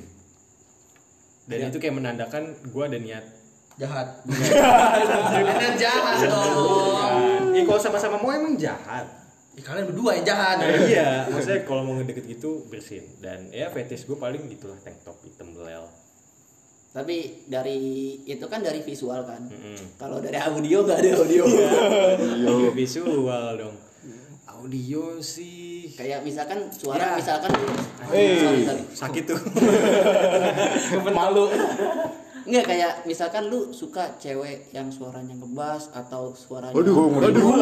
dan 1.44 1.68
itu 1.68 1.76
kayak 1.76 1.94
menandakan 1.94 2.42
gue 2.64 2.82
ada 2.82 2.96
niat 2.96 3.24
Jahat. 3.74 4.06
Bener 5.34 5.74
jahat 5.74 6.22
dong. 6.22 7.50
ya 7.50 7.62
kalau 7.64 7.80
sama-sama 7.80 8.16
mau 8.16 8.30
emang 8.30 8.54
jahat 8.54 9.02
Ih, 9.52 9.62
kalian 9.62 9.86
berdua 9.86 10.14
yang 10.14 10.26
jahat. 10.26 10.58
Nah, 10.58 10.66
iya, 10.82 11.10
maksudnya 11.28 11.62
kalau 11.62 11.82
mau 11.82 11.94
ngedeket 11.94 12.26
gitu 12.28 12.66
bersin 12.66 13.06
dan 13.18 13.46
ya 13.50 13.66
fetish 13.68 14.02
gue 14.04 14.14
paling 14.14 14.46
gitulah 14.48 14.74
tank 14.78 14.98
top 15.02 15.14
hitam 15.22 15.54
belel. 15.54 15.86
Tapi 16.90 17.46
dari 17.46 17.78
itu 18.24 18.42
kan 18.44 18.62
dari 18.62 18.82
visual 18.82 19.22
kan. 19.22 19.42
Mm-mm. 19.44 19.94
Kalau 19.94 20.18
dari 20.18 20.34
audio 20.36 20.82
nggak 20.82 20.98
ada 20.98 21.10
audio. 21.16 21.44
Iya, 21.46 22.70
visual 22.70 23.22
dong. 23.54 23.76
Audio 24.48 25.18
sih 25.18 25.63
Kayak 25.94 26.20
misalkan 26.22 26.58
suara 26.68 27.14
misalkan 27.14 27.50
Eh. 28.10 28.36
sorry, 28.36 28.60
sorry. 28.66 28.82
sakit 28.90 29.22
tuh. 29.24 29.38
Malu. 31.14 31.46
Enggak 32.44 32.64
kayak 32.68 32.92
misalkan 33.04 33.48
lu 33.48 33.72
suka 33.72 34.18
cewek 34.18 34.68
yang 34.68 34.92
suaranya 34.92 35.32
ngebas 35.32 35.88
atau 35.90 36.36
suaranya 36.36 36.76
Aduh, 36.76 37.16
aduh. 37.16 37.56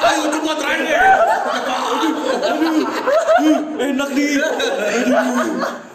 Ayo 0.00 0.22
cuma 0.32 0.52
terakhir. 0.56 1.06
Enak 3.78 4.10
nih. 4.10 4.32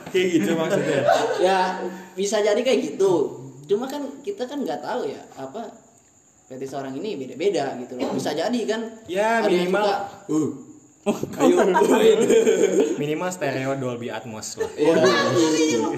Kayak 0.07 0.27
gitu 0.29 0.51
maksudnya. 0.53 1.01
ya 1.41 1.57
bisa 2.13 2.37
jadi 2.39 2.61
kayak 2.61 2.79
gitu 2.85 3.41
cuma 3.65 3.89
kan 3.89 4.05
kita 4.21 4.45
kan 4.45 4.61
nggak 4.61 4.77
tahu 4.77 5.09
ya 5.09 5.17
apa 5.33 5.65
fetish 6.47 6.73
orang 6.75 6.93
ini 6.99 7.15
beda-beda 7.15 7.79
gitu 7.79 7.95
loh 7.97 8.11
bisa 8.11 8.35
jadi 8.35 8.61
kan 8.67 8.81
Ya 9.07 9.41
ada 9.41 9.49
yang 9.49 9.67
minimal 9.67 9.83
suka, 9.83 10.31
"Uh, 10.31 10.49
ayo 11.43 11.67
minimal 12.95 13.27
stereo 13.27 13.75
Dolby 13.75 14.07
Atmos 14.07 14.55
lah. 14.55 14.71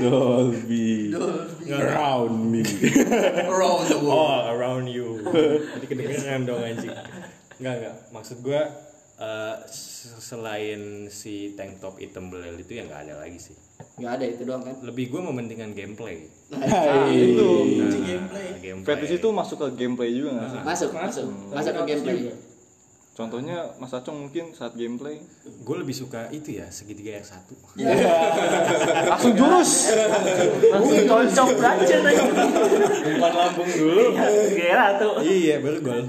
Dolby. 0.01 1.13
Around 1.69 2.35
me. 2.49 2.65
Around 3.45 3.85
the 3.85 3.99
world. 4.01 4.17
All 4.17 4.43
around 4.49 4.85
you. 4.89 5.21
Jadi 5.77 5.85
kedengeran 5.85 6.49
dong 6.49 6.57
anjing. 6.57 6.89
Enggak 7.61 7.73
enggak. 7.77 7.95
Maksud 8.17 8.37
gua 8.41 8.65
eh, 9.21 9.55
selain 10.17 11.05
si 11.13 11.53
tank 11.53 11.77
top 11.77 12.01
hitam 12.01 12.33
belel 12.33 12.57
itu 12.57 12.73
ya 12.73 12.89
nggak 12.89 13.05
ada 13.05 13.21
lagi 13.21 13.37
sih. 13.37 13.55
Nggak 13.95 14.11
ada 14.13 14.25
itu 14.25 14.43
doang 14.43 14.59
kan 14.59 14.75
Lebih 14.81 15.07
gua 15.07 15.21
mementingkan 15.25 15.71
gameplay. 15.71 16.27
itu. 17.11 17.49
Nah, 17.77 17.91
gameplay. 18.59 18.83
Fetish 18.85 19.17
itu 19.17 19.27
masuk 19.29 19.57
ke 19.57 19.77
gameplay 19.77 20.11
juga 20.11 20.29
nggak 20.33 20.49
sih? 20.49 20.59
masuk 20.61 20.89
masuk 20.91 21.25
masuk 21.49 21.71
ke 21.73 21.83
gameplay 21.85 22.17
Contohnya 23.15 23.71
Mas 23.79 23.95
Acung 23.95 24.19
mungkin 24.21 24.51
saat 24.51 24.75
gameplay 24.75 25.23
gue 25.45 25.75
lebih 25.77 25.95
suka 25.95 26.27
itu 26.29 26.51
ya 26.53 26.67
segitiga 26.67 27.15
R1 27.15 27.47
langsung 29.07 29.33
jurus. 29.33 29.71
Langsung 30.67 30.99
cocok 31.05 31.47
aja 31.57 31.95
umpan 33.07 33.31
lambung 33.33 33.69
dulu 33.69 34.03
Kira 34.51 34.99
tuh. 34.99 35.23
iya 35.23 35.63
baru 35.63 35.79
gol 35.79 36.03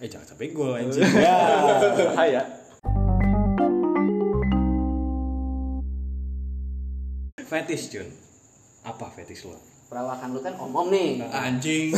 eh 0.00 0.08
jangan 0.08 0.26
sampai 0.26 0.50
gol 0.50 0.72
anjing 0.72 1.04
Ya. 1.04 1.36
Bahaya. 2.10 2.42
Fetish 7.52 7.92
Jun 7.92 8.08
apa 8.88 9.12
fetish 9.12 9.44
lo 9.44 9.60
perawakan 9.92 10.32
lu 10.32 10.40
kan 10.40 10.56
omong 10.56 10.88
nih 10.88 11.20
Anjing. 11.28 11.92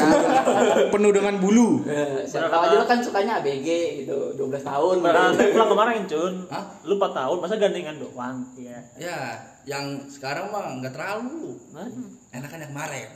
Penuh 0.91 1.15
dengan 1.15 1.39
bulu. 1.39 1.87
Eh, 1.87 2.27
siapa 2.27 2.51
tahu 2.51 2.67
aja 2.67 2.75
lu 2.83 2.87
kan 2.91 2.99
sukanya 2.99 3.39
ABG 3.39 4.03
gitu 4.03 4.35
12 4.35 4.67
tahun 4.67 4.99
Barang 4.99 5.39
pulang 5.39 5.71
kemarin 5.71 6.03
Cun. 6.11 6.35
Hah? 6.51 6.75
Lu 6.83 6.99
4 6.99 7.15
tahun 7.15 7.37
masa 7.39 7.55
gandengan 7.55 7.95
doang. 8.03 8.43
Iya. 8.59 8.79
Ya, 8.99 9.19
yang 9.63 10.11
sekarang 10.11 10.51
mah 10.51 10.75
nggak 10.83 10.91
terlalu. 10.91 11.55
Hah? 11.79 11.87
Enakan 12.35 12.67
yang 12.67 12.71
kemarin. 12.75 13.09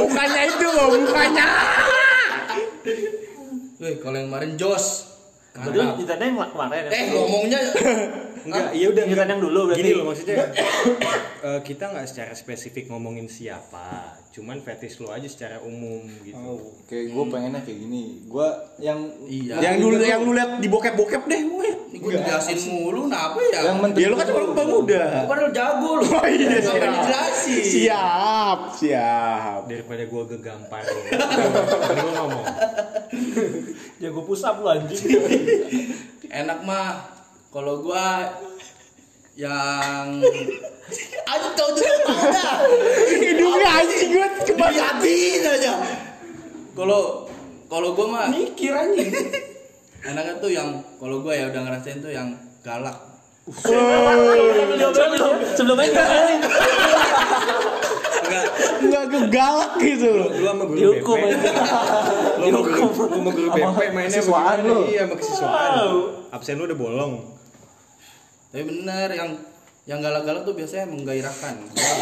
Mukanya 0.00 0.40
itu 0.48 0.64
loh, 0.72 0.88
mukanya. 1.04 1.46
Wih, 3.76 3.94
kalau 4.00 4.16
yang 4.16 4.32
kemarin 4.32 4.56
Jos. 4.56 5.13
Berarti 5.54 6.02
ditanya 6.02 6.24
yang 6.26 6.50
kemarin. 6.50 6.82
ya? 6.82 6.90
Eh, 6.90 7.04
ngomongnya 7.14 7.58
enggak 8.46 8.68
iya 8.76 8.86
udah 8.92 9.02
enggak. 9.08 9.26
yang 9.30 9.40
dulu 9.40 9.60
berarti. 9.70 9.80
gini 9.80 9.90
loh 9.96 10.04
maksudnya 10.10 10.36
eh, 11.48 11.60
kita 11.64 11.84
nggak 11.94 12.06
secara 12.10 12.32
spesifik 12.36 12.92
ngomongin 12.92 13.30
siapa 13.30 14.18
cuman 14.34 14.58
fetish 14.58 14.98
lo 14.98 15.14
aja 15.14 15.30
secara 15.30 15.62
umum 15.62 16.02
gitu 16.26 16.58
Oke, 16.82 17.06
gue 17.06 17.24
pengennya 17.30 17.62
kayak 17.62 17.78
gini. 17.86 18.26
Gue 18.26 18.44
yang 18.82 19.06
iya. 19.30 19.62
Yang 19.62 19.76
dulu 19.78 19.94
yang 20.02 20.20
lu 20.26 20.32
lihat 20.34 20.50
di 20.58 20.66
bokep-bokep 20.66 21.22
deh, 21.30 21.40
gue. 21.46 21.68
Gue 21.94 22.12
jelasin 22.18 22.58
mulu, 22.66 23.06
kenapa 23.06 23.38
ya? 23.54 23.70
yang 23.70 23.78
menteri 23.78 24.02
Ya 24.04 24.08
lu 24.10 24.18
kan 24.18 24.26
cuma 24.26 24.52
bang 24.52 24.68
muda. 24.68 25.02
Lu 25.22 25.26
padahal 25.30 25.50
jago 25.54 25.90
lu. 26.02 26.04
Oh 26.10 26.26
iya, 26.26 26.58
siap. 26.58 26.76
dijelasin? 26.82 27.64
Siap, 27.64 28.58
siap. 28.74 29.60
daripada 29.70 30.02
gue 30.02 30.22
gegampar 30.34 30.82
Mending 30.82 31.98
lo 32.02 32.10
ngomong 32.18 32.44
Jago 34.02 34.20
pusap 34.26 34.58
lu 34.60 34.66
anjing. 34.66 35.14
Enak 36.28 36.58
mah 36.66 37.06
kalau 37.54 37.86
gua 37.86 38.34
yang 39.38 40.18
Aduh 41.24 41.50
tahu 41.56 41.70
juga 41.74 41.96
tahu 42.04 42.24
dah. 42.28 42.56
Hidungnya 43.16 43.68
anjing 43.80 44.08
gue 44.12 44.28
cepat. 44.44 44.68
Diliatin 44.70 45.42
aja. 45.48 45.72
Kalau 46.74 47.24
kalau 47.70 47.88
gua 47.96 48.06
mah 48.06 48.26
mikir 48.28 48.70
anjing. 48.70 49.10
Enaknya 50.04 50.34
tuh 50.36 50.50
yang 50.52 50.68
kalau 51.00 51.24
gua 51.24 51.32
ya 51.32 51.48
udah 51.48 51.60
ngerasain 51.64 51.98
tuh 52.04 52.12
yang 52.12 52.36
galak. 52.60 52.94
Sebelum 53.64 55.36
sebelum 55.52 55.76
main 55.76 55.92
kan 55.92 56.08
enggak 58.24 58.44
Enggak 58.80 59.04
kegalak 59.12 59.72
gitu 59.80 60.08
loh. 60.16 60.28
lu 60.32 60.44
sama 60.48 60.64
guru 60.64 60.76
dihukum 60.80 61.18
BP 61.20 61.28
aja. 61.28 61.52
lu 62.40 62.46
sama 62.48 63.30
guru, 63.36 63.48
BP 63.52 63.80
mainnya 63.92 64.16
siswaan 64.16 64.58
lu. 64.64 64.88
iya 64.88 65.04
sama 65.04 65.14
kesiswaan 65.20 65.72
absen 66.32 66.56
lu 66.56 66.64
udah 66.64 66.78
bolong 66.78 67.12
Tapi 68.48 68.64
bener 68.64 69.08
yang 69.12 69.30
yang 69.84 70.00
galak-galak 70.00 70.42
tuh 70.42 70.52
biasanya 70.52 70.88
menggairahkan. 70.88 71.54
Enggak, 71.60 71.92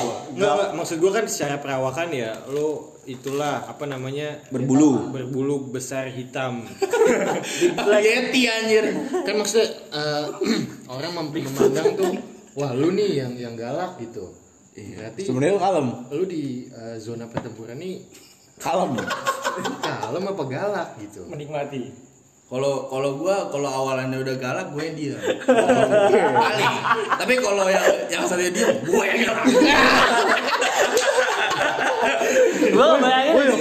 enggak, 0.54 0.70
maksud 0.72 0.96
gua 0.96 1.10
kan 1.12 1.26
secara 1.26 1.58
perawakan 1.58 2.08
ya 2.10 2.30
lu 2.46 2.94
itulah 3.02 3.66
apa 3.66 3.82
namanya 3.84 4.38
Berbulu. 4.48 5.10
berbulu 5.10 5.66
besar 5.68 6.06
hitam 6.06 6.62
Yeti 7.98 8.46
anjir. 8.46 8.84
kan 9.26 9.34
maksudnya 9.34 9.66
eh, 9.90 10.26
orang 10.94 11.10
mem- 11.12 11.34
memandang 11.34 11.98
tuh 11.98 12.12
wah 12.54 12.70
lu 12.70 12.94
nih 12.94 13.18
yang 13.18 13.32
yang 13.34 13.54
galak 13.54 13.98
gitu 13.98 14.30
berarti 14.72 15.26
Sebenarnya 15.26 15.52
lu 15.52 15.60
kalem. 15.60 15.86
lu 16.10 16.24
di 16.24 16.44
eh, 16.68 16.96
zona 16.96 17.26
pertempuran 17.26 17.74
nih 17.76 18.06
Kalem. 18.56 18.94
kalem 19.82 20.22
apa 20.24 20.42
galak 20.46 20.88
gitu 20.96 21.26
Menikmati. 21.26 22.11
Kalau 22.52 22.84
kalau 22.84 23.16
gua 23.16 23.48
kalau 23.48 23.64
awalannya 23.64 24.20
udah 24.20 24.36
galak 24.36 24.76
gue 24.76 24.82
yang 24.84 24.92
diam. 24.92 25.20
Paling. 26.36 26.74
Tapi 27.16 27.34
kalau 27.40 27.64
yang 27.64 27.80
yang 28.12 28.28
satu 28.28 28.44
diam, 28.44 28.76
gue 28.84 29.04
yang 29.08 29.24
galak. 29.24 29.44
Gua 32.76 33.00
bayangin. 33.00 33.56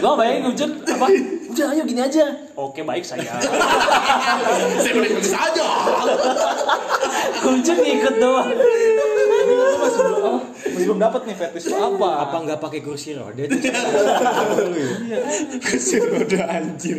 Gua 0.00 0.12
bayangin 0.16 0.56
Cun 0.56 0.70
apa? 0.88 1.06
Udah 1.52 1.66
ayo 1.76 1.82
gini 1.84 2.00
aja. 2.00 2.24
Oke 2.56 2.80
baik 2.80 3.04
saya. 3.04 3.36
Saya 4.80 4.92
boleh 4.96 5.20
saja. 5.20 5.66
Kuncun 7.44 7.76
ngikut 7.76 8.14
doang. 8.24 8.56
Masih 10.20 10.36
belum 10.36 10.36
apa? 10.36 10.68
Masih 10.70 10.86
belum 10.86 11.00
dapat 11.00 11.20
nih 11.24 11.36
fetish 11.36 11.66
lu 11.66 11.76
apa? 11.76 12.10
apa 12.28 12.36
nggak 12.44 12.60
pakai 12.60 12.80
kursi 12.84 13.08
roda 13.16 13.42
tuh 13.50 13.60
Kesir 15.64 16.02
udah 16.04 16.44
anjir. 16.46 16.98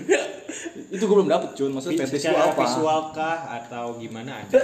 Itu 0.92 1.04
gue 1.08 1.16
belum 1.16 1.30
dapet 1.30 1.50
Cun. 1.56 1.72
Maksudnya 1.78 2.04
fetish 2.10 2.28
secara 2.28 2.52
apa? 2.52 2.62
visual 2.66 3.00
kah 3.14 3.40
atau 3.62 3.96
gimana 4.02 4.44
ada 4.44 4.60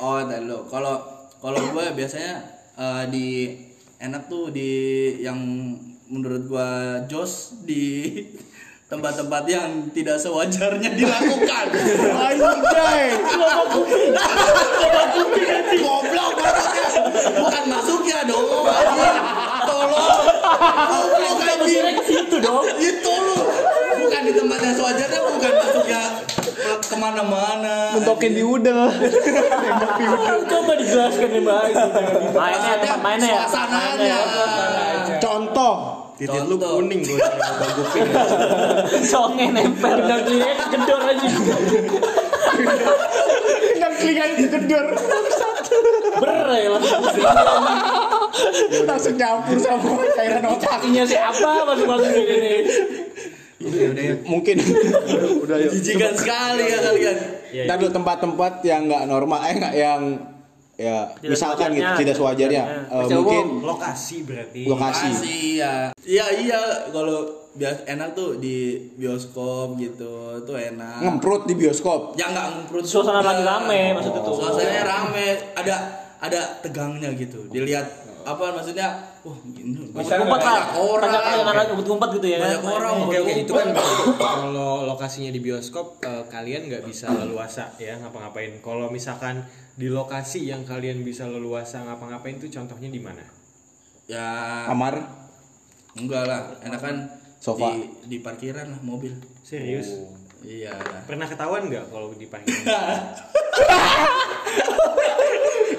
Oh, 0.00 0.22
tadi 0.24 0.46
lo. 0.48 0.64
Kalau 0.70 1.26
kalau 1.42 1.60
gue 1.60 1.86
biasanya 1.92 2.40
eh, 2.78 3.04
di 3.12 3.26
enak 4.00 4.32
tuh 4.32 4.48
di 4.48 4.70
yang 5.20 5.38
menurut 6.10 6.42
gua 6.50 6.68
jos 7.06 7.62
di 7.62 8.10
tempat-tempat 8.90 9.46
yang 9.46 9.70
tidak 9.94 10.18
sewajarnya 10.18 10.90
dilakukan. 10.90 11.66
Anjay. 12.10 13.14
Goblok 15.78 16.32
maksudnya. 16.34 16.84
Bukan 17.38 17.64
masuknya 17.70 18.18
dong. 18.26 18.66
anjing. 18.66 19.16
Tolong. 19.62 20.22
Goblok 20.90 21.38
anjing. 21.38 21.84
ke 21.94 22.04
situ 22.04 22.36
dong. 22.42 22.66
Itu 22.74 23.12
lu. 23.14 23.38
Bukan 24.00 24.20
di 24.26 24.32
tempat 24.34 24.58
yang 24.58 24.74
sewajarnya, 24.74 25.20
bukan 25.22 25.52
masuknya 25.54 26.02
ke- 26.34 26.80
ke 26.82 26.96
mana-mana. 26.98 27.94
Mentokin 27.94 28.32
di 28.34 28.42
udel. 28.42 28.90
Coba 30.50 30.72
dijelaskan 30.74 31.30
yang 31.30 31.46
baik. 31.46 31.74
Mainnya 32.34 32.74
tempat 32.82 32.98
mainnya 32.98 33.28
ya. 33.30 33.38
suasananya. 33.46 34.18
Mainnya. 34.18 35.18
Contoh. 35.22 35.99
Titik 36.20 36.42
lu 36.44 36.56
kuning 36.60 37.00
gue 37.00 37.16
bang 37.16 37.72
kuping 37.80 38.04
Songe 39.10 39.46
nempel. 39.48 39.96
Tinggal 40.04 40.20
kelihatan 40.28 40.68
kedor 40.68 41.00
aja. 41.00 41.28
Yang 43.80 43.92
telinga 43.96 44.24
itu 44.36 44.46
gedor. 44.52 44.86
Ber 46.20 46.38
ya 46.52 46.68
langsung. 46.76 47.02
Langsung 48.84 49.14
nyampur 49.16 49.56
sama 49.56 50.04
cairan 50.12 50.44
otak. 50.44 50.68
Kakinya 50.76 51.04
siapa 51.08 51.64
masuk-masuk 51.64 52.10
di 52.12 52.22
sini. 52.28 52.54
Mungkin 54.28 54.56
udah 55.44 55.56
yuk. 55.56 55.72
Jijikan 55.80 56.12
sekali 56.16 56.64
ya 56.68 56.78
kalian. 56.84 57.16
Dan 57.64 57.74
dulu 57.80 57.92
tempat-tempat 57.96 58.52
yang 58.64 58.88
nggak 58.88 59.04
normal, 59.08 59.40
eh 59.48 59.54
nggak 59.56 59.74
yang 59.76 60.02
ya 60.80 61.12
Tidak 61.12 61.28
misalkan 61.28 61.68
gitu 61.76 61.92
tidak 62.00 62.14
sewajarnya, 62.16 62.64
Sewajarnya. 62.88 63.04
Eh, 63.04 63.16
mungkin 63.20 63.46
lokasi 63.60 64.16
berarti 64.24 64.62
lokasi. 64.64 65.08
Masih 65.12 65.44
ya. 65.60 65.74
Iya 66.00 66.26
iya 66.40 66.60
kalau 66.88 67.18
bias 67.52 67.84
enak 67.84 68.14
tuh 68.14 68.40
di 68.40 68.78
bioskop 68.96 69.76
gitu 69.76 70.40
tuh 70.40 70.56
enak. 70.56 71.04
ngemprut 71.04 71.44
di 71.44 71.54
bioskop. 71.54 72.16
Ya 72.16 72.32
nggak 72.32 72.46
ngemprut. 72.56 72.82
Suasana 72.88 73.20
lagi 73.20 73.44
rame 73.44 73.92
maksudnya 73.92 74.24
tuh. 74.24 74.40
Suasananya 74.40 74.84
rame, 74.88 75.26
ada 75.52 75.76
ada 76.16 76.40
tegangnya 76.64 77.12
gitu. 77.12 77.44
Dilihat 77.46 77.84
apa 78.20 78.52
maksudnya? 78.52 79.12
Wah, 79.20 79.36
ini 79.52 79.92
Ngumpet-ngumpet 79.92 80.40
lah. 80.40 80.64
banyak 80.64 80.66
orang. 80.80 81.10
Banyak 81.44 81.64
ngumpet-ngumpet 81.72 82.08
gitu 82.16 82.26
ya. 82.32 82.38
Banyak 82.40 82.62
orang. 82.64 82.92
Oke 83.04 83.16
oke 83.20 83.32
itu 83.36 83.52
kan 83.52 83.68
kalau 84.16 84.88
lokasinya 84.88 85.28
di 85.28 85.40
bioskop 85.44 86.00
eh, 86.00 86.24
kalian 86.28 86.68
nggak 86.72 86.88
bisa 86.88 87.12
leluasa 87.12 87.68
ya 87.76 88.00
ngapa-ngapain. 88.00 88.60
Kalau 88.64 88.88
misalkan 88.88 89.44
di 89.80 89.88
lokasi 89.88 90.44
yang 90.52 90.68
kalian 90.68 91.00
bisa 91.00 91.24
leluasa 91.24 91.80
ngapa-ngapain 91.80 92.36
itu 92.36 92.52
contohnya 92.52 92.92
di 92.92 93.00
mana? 93.00 93.24
Ya 94.04 94.28
Kamar. 94.68 95.24
enggak 95.96 96.22
lah, 96.28 96.60
enak 96.60 96.80
kan 96.84 96.96
Sofa. 97.40 97.72
di, 97.72 97.88
di 98.04 98.18
parkiran 98.20 98.76
lah 98.76 98.80
mobil. 98.84 99.16
Serius? 99.40 99.88
Iya. 100.44 100.76
lah. 100.76 101.00
Pernah 101.08 101.24
ketahuan 101.24 101.72
nggak 101.72 101.88
kalau 101.88 102.12
di 102.12 102.28
parkiran? 102.28 102.60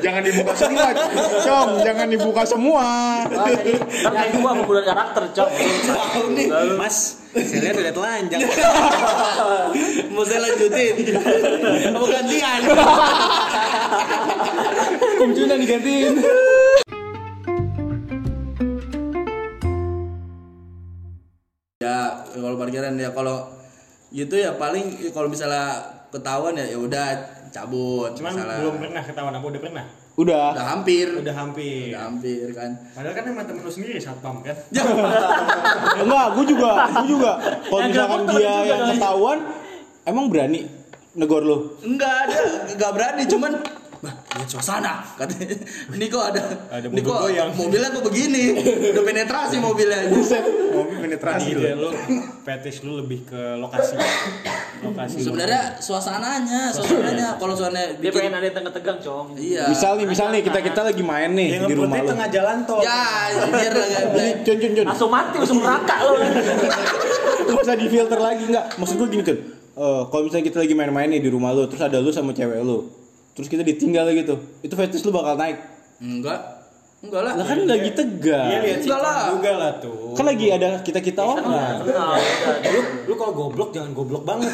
Jangan 0.02 0.22
dibuka 0.26 0.54
semua, 0.58 0.86
com. 1.46 1.70
Jangan 1.86 2.08
dibuka 2.10 2.42
semua. 2.42 2.86
Ah, 3.22 3.50
jadi 3.54 3.78
kan 4.02 4.34
gua 4.42 4.52
pembunuhan 4.58 4.86
karakter, 4.90 5.24
Cok. 5.30 5.50
Mas, 6.74 7.22
saya 7.38 7.60
lihat 7.70 7.76
udah 7.78 7.94
telanjang. 7.94 8.42
Mau 10.14 10.26
saya 10.26 10.40
lanjutin? 10.42 10.96
Mau 11.96 12.06
gantian? 12.10 12.62
Kumcunya 15.20 15.56
digantiin. 15.58 16.14
ya 21.82 21.98
kalau 22.30 22.56
parkiran 22.58 22.94
ya 22.96 23.10
kalau 23.12 23.50
gitu 24.12 24.36
ya 24.38 24.54
paling 24.54 24.86
kalau 25.10 25.28
misalnya 25.28 25.82
ketahuan 26.12 26.54
ya 26.54 26.66
ya 26.68 26.78
udah 26.78 27.06
cabut 27.50 28.12
Cuman 28.14 28.32
misalnya. 28.32 28.58
belum 28.62 28.76
pernah 28.80 29.02
ketahuan 29.04 29.34
apa 29.34 29.46
udah 29.48 29.62
pernah? 29.62 29.86
Udah. 30.12 30.52
udah 30.54 30.68
hampir 30.68 31.08
Udah 31.10 31.34
hampir. 31.34 31.88
udah 31.90 32.04
hampir 32.04 32.46
kan 32.52 32.72
Padahal 32.94 33.16
kan 33.16 33.24
emang 33.26 33.46
temen 33.48 33.64
lu 33.64 33.72
sendiri 33.72 33.96
satpam 33.98 34.44
kan? 34.44 34.54
Enggak, 36.04 36.26
gue 36.36 36.46
juga, 36.48 36.72
gue 36.92 37.08
juga. 37.08 37.32
Kalau 37.64 37.82
misalkan 37.88 38.20
dia 38.28 38.36
juga 38.36 38.62
yang 38.68 38.82
ketahuan, 38.92 39.38
emang 40.04 40.26
berani 40.28 40.60
negor 41.12 41.44
lo. 41.44 41.58
enggak 41.82 42.14
ada 42.24 42.40
enggak 42.68 42.92
berani 42.92 43.24
cuman 43.26 43.52
Bah, 44.02 44.10
lihat 44.34 44.50
suasana 44.50 45.06
katanya. 45.14 45.54
Ini 45.94 46.06
kok 46.08 46.24
ada, 46.26 46.42
Ada 46.68 46.90
ini 46.90 46.98
mobil 46.98 47.06
kok 47.06 47.18
goyang. 47.22 47.50
mobilnya 47.54 47.90
kok 47.92 48.04
begini. 48.04 48.44
Udah 48.90 49.04
penetrasi 49.06 49.56
mobilnya. 49.58 50.00
Mobil 50.10 50.98
penetrasi 51.00 51.50
Ide 51.54 51.72
lu 51.74 51.90
fetish 52.42 52.82
lu 52.82 52.98
lebih 52.98 53.22
ke 53.24 53.38
lokasi. 53.56 53.94
Lokasi. 54.82 55.22
Sebenarnya 55.22 55.78
suasananya, 55.78 56.74
suasananya 56.74 57.38
kalau 57.38 57.54
suasana 57.54 57.94
Dia 57.94 58.10
bikin 58.10 58.18
pengen 58.26 58.34
ada 58.34 58.42
yang 58.44 58.56
tegang-tegang, 58.58 58.98
Cong. 59.00 59.28
Iya. 59.38 59.70
Misal 59.70 59.92
nih, 59.96 60.08
misal 60.10 60.28
nih 60.30 60.42
kita 60.42 60.60
kita 60.60 60.82
lagi 60.82 61.04
main 61.06 61.30
nih 61.32 61.50
Yang 61.54 61.64
di 61.64 61.74
rumah 61.78 61.98
lo. 62.02 62.10
tengah 62.10 62.28
jalan 62.28 62.58
tol. 62.66 62.82
Ya, 62.82 63.02
Ini 63.30 64.30
Cun, 64.42 64.58
cun, 64.58 64.72
cun. 64.74 64.86
Langsung 64.88 65.10
mati, 65.10 65.36
langsung 65.38 65.60
neraka 65.62 65.96
lo. 66.02 66.12
Gak 66.18 67.62
usah 67.66 67.76
di 67.76 67.86
filter 67.86 68.18
lagi 68.18 68.44
nggak. 68.46 68.66
Maksud 68.76 68.96
gue 68.98 69.08
gini 69.12 69.24
kan. 69.24 69.38
Eh, 69.72 70.02
kalau 70.04 70.22
misalnya 70.26 70.46
kita 70.46 70.58
lagi 70.60 70.74
main-main 70.74 71.08
nih 71.08 71.22
di 71.22 71.30
rumah 71.30 71.54
lo, 71.54 71.64
terus 71.64 71.80
ada 71.80 71.98
lu 71.98 72.10
sama 72.10 72.34
cewek 72.34 72.60
lu, 72.60 72.90
terus 73.32 73.48
kita 73.48 73.62
ditinggal 73.62 74.06
gitu, 74.12 74.36
itu 74.60 74.74
fetish 74.74 75.02
lu 75.02 75.12
bakal 75.12 75.36
naik. 75.36 75.58
Enggak. 75.98 76.60
Enggak 77.02 77.22
lah. 77.24 77.34
Lah 77.34 77.46
kan 77.48 77.66
lagi 77.66 77.90
Iya 77.90 77.98
tegang. 77.98 78.46
lihat 78.62 78.78
sih 78.78 78.86
Enggak 78.86 79.02
lah. 79.02 79.34
juga 79.34 79.52
lah 79.56 79.72
tuh. 79.76 80.14
Kan 80.14 80.22
lagi 80.24 80.46
ada 80.50 80.68
kita 80.80 81.00
kita 81.00 81.22
orang. 81.24 81.42
Nah, 81.44 81.82
udah. 81.82 82.14
lu 82.68 82.80
lu 83.10 83.14
kalau 83.16 83.34
goblok 83.34 83.70
jangan 83.72 83.90
goblok 83.92 84.22
banget. 84.22 84.54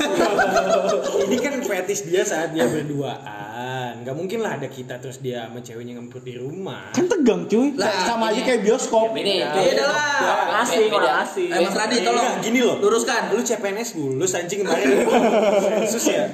Ini 1.27 1.35
kan 1.37 1.53
fetish 1.59 2.07
dia 2.07 2.23
saat 2.23 2.51
dia 2.51 2.63
berduaan. 2.63 3.99
Gak 3.99 4.15
mungkin 4.15 4.39
lah 4.39 4.55
ada 4.55 4.63
kita 4.65 4.95
terus 4.95 5.19
dia 5.19 5.43
sama 5.43 5.59
ceweknya 5.59 5.99
ngemprut 5.99 6.23
di 6.23 6.39
rumah. 6.39 6.87
Kan 6.91 7.11
tegang 7.11 7.43
cuy. 7.45 7.75
Lah, 7.75 7.91
sama 8.07 8.31
aja 8.31 8.39
ini- 8.39 8.47
kayak 8.47 8.61
bioskop. 8.63 9.11
Ini 9.11 9.43
Beda 9.43 9.83
lah. 9.83 10.63
Asing, 10.63 10.87
Beda. 10.87 10.95
orang 10.95 11.15
asing. 11.19 11.49
Eh, 11.49 11.59
Mas 11.59 11.75
Radi 11.75 11.95
tolong 11.99 12.23
Enggak, 12.23 12.43
gini 12.43 12.59
loh. 12.63 12.75
Luruskan. 12.79 13.21
Lu 13.27 13.43
CPNS 13.43 13.89
lulus 13.93 14.31
anjing 14.31 14.63
kemarin. 14.63 14.87
Sensus 15.83 16.05
ya. 16.07 16.31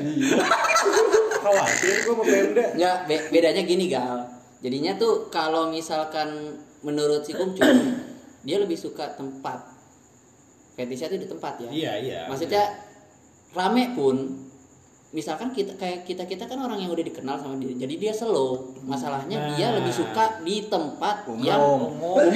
Khawatir 1.44 1.96
gua 2.02 2.14
sama 2.14 2.24
Pemda. 2.24 2.66
Nggak, 2.74 2.96
be- 3.06 3.28
bedanya 3.30 3.62
gini 3.62 3.86
gal. 3.88 4.18
Jadinya 4.60 4.96
tuh 4.96 5.28
kalau 5.28 5.68
misalkan 5.68 6.56
menurut 6.80 7.22
si 7.22 7.32
Kumcu 7.32 7.62
dia 8.42 8.58
lebih 8.58 8.76
suka 8.76 9.12
tempat. 9.12 9.60
Fetishnya 10.74 11.08
tuh 11.08 11.20
di 11.20 11.28
tempat 11.28 11.60
ya. 11.60 11.70
Iya, 11.70 11.92
iya. 12.00 12.20
Maksudnya 12.26 12.64
rame 13.52 13.94
pun 13.94 14.42
misalkan 15.12 15.52
kita 15.52 15.78
kayak 15.78 16.02
kita 16.02 16.26
kita 16.26 16.44
kan 16.44 16.58
orang 16.58 16.80
yang 16.80 16.90
udah 16.90 17.06
dikenal 17.06 17.38
sama 17.38 17.54
dia 17.56 17.78
jadi 17.78 17.94
dia 18.00 18.10
slow 18.12 18.58
masalahnya 18.82 19.54
dia 19.54 19.70
Nah. 19.70 19.78
lebih 19.78 19.94
suka 19.94 20.42
di 20.42 20.66
tempat 20.66 21.30
yang 21.38 21.62
Umum. 21.62 22.18
umum 22.18 22.34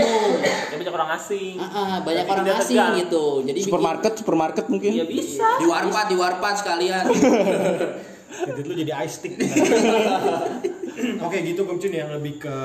Dia 0.70 0.78
banyak 0.78 0.94
orang 0.94 1.12
asing. 1.12 1.58
Ah, 1.58 1.66
ah, 1.66 1.96
banyak 2.00 2.22
Tapi 2.22 2.34
orang 2.36 2.46
dia 2.46 2.56
asing 2.56 2.78
tegang. 2.78 2.94
gitu 3.00 3.26
jadi 3.42 3.58
bikin- 3.58 3.66
Supermarket, 3.66 4.12
supermarket 4.16 4.66
mungkin. 4.68 4.92
Iya 4.94 5.06
bisa. 5.06 5.48
Di 5.58 5.66
warpat, 5.66 6.06
di 6.06 6.16
warpat 6.16 6.54
sekalian. 6.56 7.04
Titik 8.28 8.66
lu 8.68 8.74
jadi 8.76 8.94
ice 9.06 9.24
stick. 9.24 9.34
Oke 11.26 11.38
gitu 11.46 11.62
Kumcun 11.64 11.94
yang 11.94 12.10
lebih 12.10 12.42
ke 12.42 12.58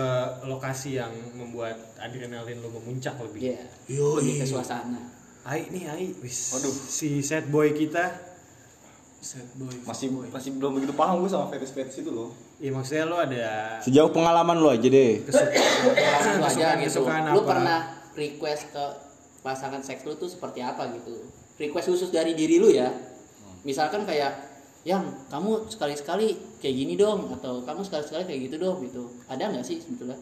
lokasi 0.48 0.96
yang 0.96 1.12
membuat 1.36 1.76
adrenalin 2.00 2.58
lu 2.64 2.68
memuncak 2.72 3.14
lebih. 3.20 3.52
Iya, 3.52 3.60
lebih 3.92 4.40
ke 4.40 4.46
suasana 4.48 4.98
Ai 5.42 5.68
nih 5.68 5.84
Ai, 5.90 6.06
wis. 6.22 6.56
Aduh, 6.56 6.72
si 6.72 7.20
set 7.20 7.50
boy 7.52 7.74
kita. 7.76 8.32
Masih 9.86 10.10
masih 10.34 10.50
belum 10.58 10.82
begitu 10.82 10.94
paham 10.98 11.22
gue 11.22 11.30
sama 11.30 11.46
fetish-fetish 11.50 12.02
itu 12.02 12.10
loh. 12.10 12.34
Ya 12.58 12.74
maksudnya 12.74 13.06
lu 13.06 13.18
ada 13.18 13.78
Sejauh 13.78 14.10
pengalaman 14.10 14.58
lu 14.58 14.70
aja 14.70 14.86
deh. 14.86 15.22
Kesukaan, 15.26 16.82
gitu 16.82 16.90
kesukaan 16.90 17.30
lu 17.30 17.42
apa? 17.42 17.50
pernah 17.54 17.80
request 18.18 18.74
ke 18.74 18.84
pasangan 19.42 19.82
seks 19.82 20.06
lu 20.06 20.14
tuh 20.14 20.30
seperti 20.30 20.62
apa 20.62 20.86
gitu 20.94 21.26
request 21.58 21.92
khusus 21.92 22.10
dari 22.14 22.32
diri 22.38 22.62
lu 22.62 22.70
ya 22.70 22.88
misalkan 23.66 24.06
kayak 24.06 24.51
yang 24.82 25.02
kamu 25.30 25.70
sekali-sekali 25.70 26.58
kayak 26.58 26.74
gini 26.74 26.94
dong 26.98 27.30
atau 27.38 27.62
kamu 27.62 27.86
sekali-sekali 27.86 28.26
kayak 28.26 28.40
gitu 28.50 28.56
dong 28.58 28.82
gitu 28.82 29.06
ada 29.30 29.46
nggak 29.46 29.62
sih 29.62 29.78
sebetulnya 29.78 30.18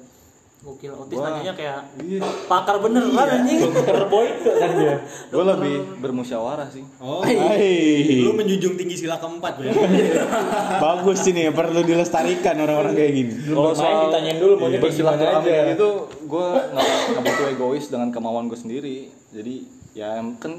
Gokil 0.60 0.92
otis 0.92 1.16
nanyanya 1.16 1.56
kayak 1.56 1.80
pakar 2.44 2.84
beneran 2.84 3.16
anjing. 3.16 3.64
Boy 4.12 4.28
kan 4.44 4.76
dia. 4.76 5.00
Gue 5.32 5.40
lebih 5.40 6.04
bermusyawarah 6.04 6.68
sih. 6.68 6.84
Oh, 7.00 7.24
Hai. 7.24 8.20
lu 8.20 8.36
menjunjung 8.36 8.76
tinggi 8.76 8.92
sila 9.00 9.16
keempat 9.16 9.56
ya. 9.56 9.72
Bagus 10.84 11.24
ini 11.32 11.48
perlu 11.48 11.80
dilestarikan 11.80 12.60
orang-orang 12.60 12.92
kayak 12.92 13.12
gini. 13.16 13.32
Kalau 13.48 13.72
saya 13.72 14.04
ditanyain 14.04 14.36
dulu 14.36 14.60
kayak 14.60 14.68
gimana 14.68 14.84
Bersilaturahmi 14.84 15.52
gitu, 15.72 15.88
gue 16.28 16.46
nggak 16.76 16.88
nggak 17.08 17.22
butuh 17.24 17.46
egois 17.56 17.84
dengan 17.88 18.08
kemauan 18.12 18.44
gue 18.52 18.58
sendiri. 18.60 18.96
Jadi 19.32 19.64
ya 19.96 20.20
kan 20.36 20.52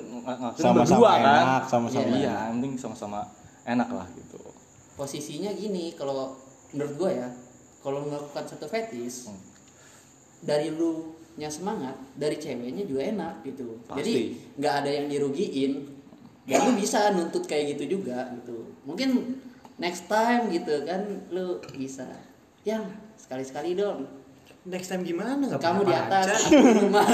Sama-sama 0.58 0.82
berdua 0.82 1.12
kan. 1.14 1.22
enak, 1.22 1.62
sama-sama 1.70 2.10
Iya, 2.10 2.50
penting 2.58 2.74
sama-sama 2.74 3.22
enak 3.64 3.90
lah 3.90 4.08
gitu. 4.14 4.40
posisinya 4.94 5.50
gini 5.52 5.94
kalau 5.94 6.36
menurut 6.72 6.94
gue 6.96 7.12
ya 7.16 7.30
kalau 7.82 8.06
melakukan 8.06 8.46
satu 8.46 8.66
fetish 8.66 9.28
Hmm. 9.28 9.40
dari 10.42 10.70
lu 10.70 11.14
nya 11.32 11.48
semangat 11.48 11.96
dari 12.14 12.36
ceweknya 12.36 12.84
juga 12.84 13.08
enak 13.08 13.34
gitu 13.42 13.80
Pasti. 13.86 13.98
jadi 13.98 14.14
nggak 14.58 14.74
ada 14.84 14.90
yang 14.92 15.08
dirugiin 15.08 15.74
dan 16.44 16.60
lu 16.66 16.74
bisa 16.76 17.14
nuntut 17.14 17.46
kayak 17.46 17.78
gitu 17.78 17.98
juga 17.98 18.28
gitu 18.36 18.68
mungkin 18.84 19.40
next 19.78 20.06
time 20.06 20.50
gitu 20.50 20.84
kan 20.84 21.02
lu 21.30 21.58
bisa 21.72 22.04
yang 22.62 22.84
sekali 23.16 23.42
sekali 23.42 23.74
dong 23.74 24.06
Next 24.62 24.94
time 24.94 25.02
gimana? 25.02 25.42
Gak 25.42 25.58
kamu 25.58 25.90
di 25.90 25.90
atas 25.90 26.22
pacar? 26.22 26.38
aku 26.38 26.54
di 26.54 26.74
rumah 26.86 27.08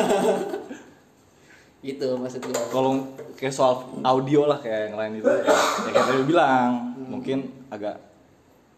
gitu 1.82 2.18
maksud 2.18 2.42
gue 2.42 2.54
Kalau 2.74 3.06
kayak 3.38 3.54
soal 3.54 3.86
audio 4.02 4.50
lah 4.50 4.58
kayak 4.58 4.92
yang 4.92 4.98
lain 4.98 5.12
itu, 5.22 5.30
ya, 5.30 5.46
ya 5.46 5.90
kayak 5.94 6.06
tadi 6.10 6.24
bilang, 6.26 6.70
mungkin 6.98 7.40
agak 7.70 8.02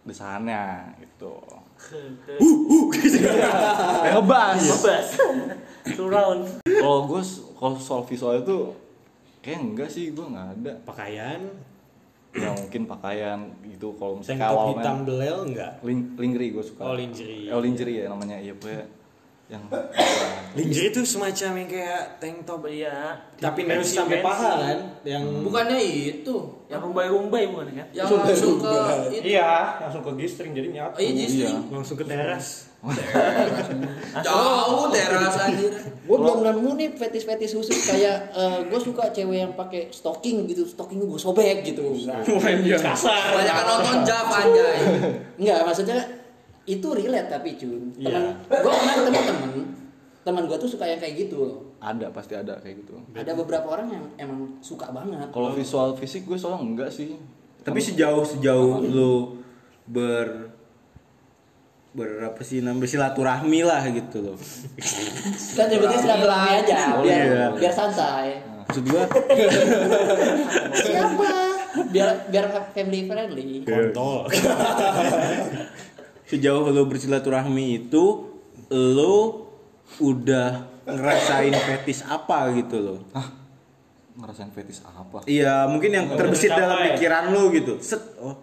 desahannya 0.03 0.95
gitu. 0.99 1.33
Kayak 2.99 4.19
ngebas. 4.19 4.59
Bebas. 4.59 5.07
Full 5.95 6.11
round. 6.11 6.41
Kalau 6.67 6.99
gue 7.07 7.21
kalau 7.55 7.75
soal 7.79 8.03
visual 8.03 8.35
itu 8.43 8.75
kayak 9.39 9.59
enggak 9.63 9.87
sih 9.87 10.11
gue 10.11 10.25
nggak 10.27 10.47
ada. 10.59 10.73
Pakaian, 10.83 11.39
Ya 12.29 12.53
mungkin 12.53 12.85
pakaian 12.85 13.49
gitu 13.65 13.97
kalau 13.97 14.21
misalnya 14.21 14.53
hitam 14.69 15.01
belel 15.01 15.49
enggak? 15.49 15.81
ling 15.81 16.13
lingerie 16.13 16.53
gue 16.53 16.61
suka. 16.61 16.85
Oh, 16.85 16.93
lingerie. 16.93 17.49
Oh 17.49 17.57
lingerie 17.57 18.05
ya 18.05 18.13
namanya 18.13 18.37
iya 18.37 18.53
pokoknya 18.53 18.85
yang 19.49 19.65
Lingerie 20.57 20.89
itu 20.89 21.01
semacam 21.01 21.51
yang 21.57 21.69
kayak 21.69 22.01
tank 22.17 22.41
top 22.41 22.65
Iya. 22.65 23.17
tapi 23.37 23.65
Fancy, 23.65 23.69
nembus 23.71 23.89
sampai 23.91 24.17
paha 24.21 24.51
kan? 24.57 24.79
Yang 25.01 25.23
Bukannya 25.41 25.77
itu 25.81 26.35
Yang 26.65 26.81
rumbai-rumbai 26.85 27.43
bukan 27.49 27.65
kan? 27.71 27.87
yang 27.89 28.05
langsung 28.07 28.57
ke 28.57 28.73
itu. 29.09 29.25
Iya, 29.33 29.51
langsung 29.81 30.01
ke 30.01 30.11
G-string 30.15 30.53
jadi 30.53 30.69
nyatu. 30.69 30.95
Oh, 30.95 31.01
iya, 31.01 31.11
G-string. 31.15 31.57
langsung 31.69 31.97
ke 31.97 32.05
teras. 32.05 32.69
Jauh 34.21 34.87
teras 34.89 35.35
anjir. 35.37 35.73
gue 35.99 36.17
belum 36.17 36.39
nemu 36.41 36.69
nih 36.75 36.89
fetis-fetis 36.95 37.53
khusus 37.53 37.77
kayak 37.85 38.33
gue 38.65 38.79
suka 38.79 39.09
cewek 39.11 39.37
yang 39.39 39.53
pakai 39.53 39.89
stocking 39.89 40.45
gitu 40.45 40.65
stocking 40.65 40.97
gue 40.99 41.19
sobek 41.19 41.61
gitu 41.63 41.93
Kasar. 42.79 43.35
Banyak 43.35 43.53
kan 43.53 43.65
nonton 43.67 43.95
Jap 44.01 44.27
anjay. 44.29 44.77
Enggak, 45.39 45.59
maksudnya 45.63 45.99
itu 46.69 46.87
relate 46.87 47.27
tapi 47.27 47.57
cun. 47.57 47.89
Iya. 47.97 48.37
Temen, 48.45 48.61
gue 48.61 48.69
pernah 48.71 48.93
ketemu 48.95 49.19
temen, 49.25 49.51
teman 50.21 50.43
gue 50.45 50.57
tuh 50.57 50.69
suka 50.69 50.85
yang 50.85 50.99
kayak 50.99 51.15
gitu 51.19 51.37
loh. 51.41 51.57
ada 51.79 52.11
pasti 52.11 52.35
ada 52.35 52.59
kayak 52.59 52.83
gitu. 52.83 52.93
Ada 53.11 53.33
beberapa 53.33 53.65
orang 53.71 53.87
yang 53.89 54.05
emang 54.19 54.59
suka 54.59 54.91
banget. 54.91 55.31
Kalau 55.31 55.49
visual 55.51 55.95
fisik 55.95 56.23
gue 56.23 56.35
soalnya 56.35 56.61
enggak 56.61 56.89
sih. 56.91 57.17
Tapi 57.59 57.79
sejauh 57.79 58.21
sejauh 58.21 58.83
lu 58.83 59.39
ber 59.85 60.51
berapa 61.89 62.37
sih 62.39 62.61
namanya 62.61 62.85
bersilaturahmi 62.85 63.65
lah 63.65 63.81
gitu 63.89 64.21
loh. 64.21 64.37
Kan 65.57 65.65
nyebutnya 65.67 65.97
silaturahmi 65.97 66.51
aja, 66.61 66.77
Oh, 66.93 67.01
biar 67.01 67.17
iya. 67.25 67.45
biar 67.49 67.73
santai. 67.73 68.37
Maksud 68.61 68.85
gua 68.85 69.01
Siapa? 70.85 71.31
Biar 71.89 72.29
biar 72.29 72.45
family 72.69 73.09
friendly. 73.09 73.49
Kontol. 73.65 74.29
sejauh 76.29 76.69
lu 76.69 76.85
bersilaturahmi 76.85 77.89
itu 77.89 78.29
lu 78.69 79.49
udah 79.97 80.69
ngerasain 80.85 81.53
fetis 81.57 82.05
apa 82.05 82.53
gitu 82.53 82.77
loh. 82.77 82.99
Ngerasain 84.13 84.53
fetis 84.53 84.85
apa? 84.85 85.25
Iya, 85.25 85.65
mungkin 85.65 85.89
yang 85.89 86.05
terbesit 86.13 86.53
dalam 86.53 86.85
pikiran 86.93 87.33
lu 87.33 87.49
gitu. 87.49 87.81
Set. 87.81 88.13
Oh. 88.21 88.37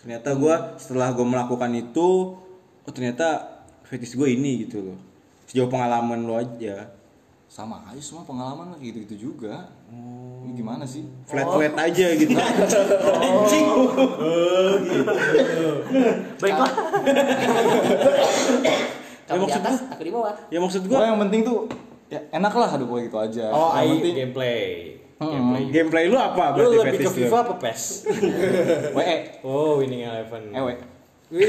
Ternyata 0.00 0.32
gua 0.32 0.80
setelah 0.80 1.12
gua 1.12 1.28
melakukan 1.28 1.68
itu, 1.76 2.40
oh 2.80 2.92
ternyata 2.96 3.60
fetis 3.84 4.14
gue 4.14 4.28
ini 4.30 4.64
gitu 4.64 4.80
loh. 4.80 4.98
Sejauh 5.50 5.66
pengalaman 5.66 6.24
lu 6.24 6.38
aja. 6.38 6.94
Sama 7.50 7.82
aja 7.82 7.98
semua 7.98 8.22
pengalaman 8.22 8.70
lah 8.70 8.78
gitu-gitu 8.78 9.34
juga. 9.34 9.66
Ini 9.90 10.54
gimana 10.54 10.86
sih? 10.86 11.02
Flat-flat 11.26 11.74
aja 11.74 12.06
gitu. 12.14 12.30
Baiklah. 16.40 16.70
Kalau 19.26 19.36
di 19.36 19.42
maksud 19.46 19.62
atas, 19.62 19.76
aku 19.86 20.02
di 20.02 20.10
bawah. 20.10 20.34
ya 20.46 20.58
maksud 20.58 20.82
Gua 20.86 20.98
gua 20.98 21.06
yang 21.06 21.18
penting 21.20 21.40
tuh 21.42 21.58
ya 22.06 22.18
enak 22.30 22.50
lah 22.50 22.70
aduh 22.70 22.86
gue 22.88 23.00
gitu 23.06 23.18
aja. 23.18 23.46
Oh, 23.50 23.70
yang 23.74 23.98
penting 23.98 24.14
gameplay. 24.16 24.62
Hmm. 25.18 25.30
Gameplay. 25.30 25.62
gameplay 25.70 26.04
lu 26.06 26.16
apa 26.16 26.54
Lu 26.54 26.70
berarti 26.72 26.96
lebih 26.96 26.98
ke? 27.02 27.10
FIFA 27.12 27.36
apa 27.44 27.54
PES? 27.60 27.82
WE, 28.96 29.16
Oh, 29.42 29.78
Winning 29.78 30.02
Eleven. 30.02 30.42
ewe. 30.50 30.74
Wih. 31.30 31.46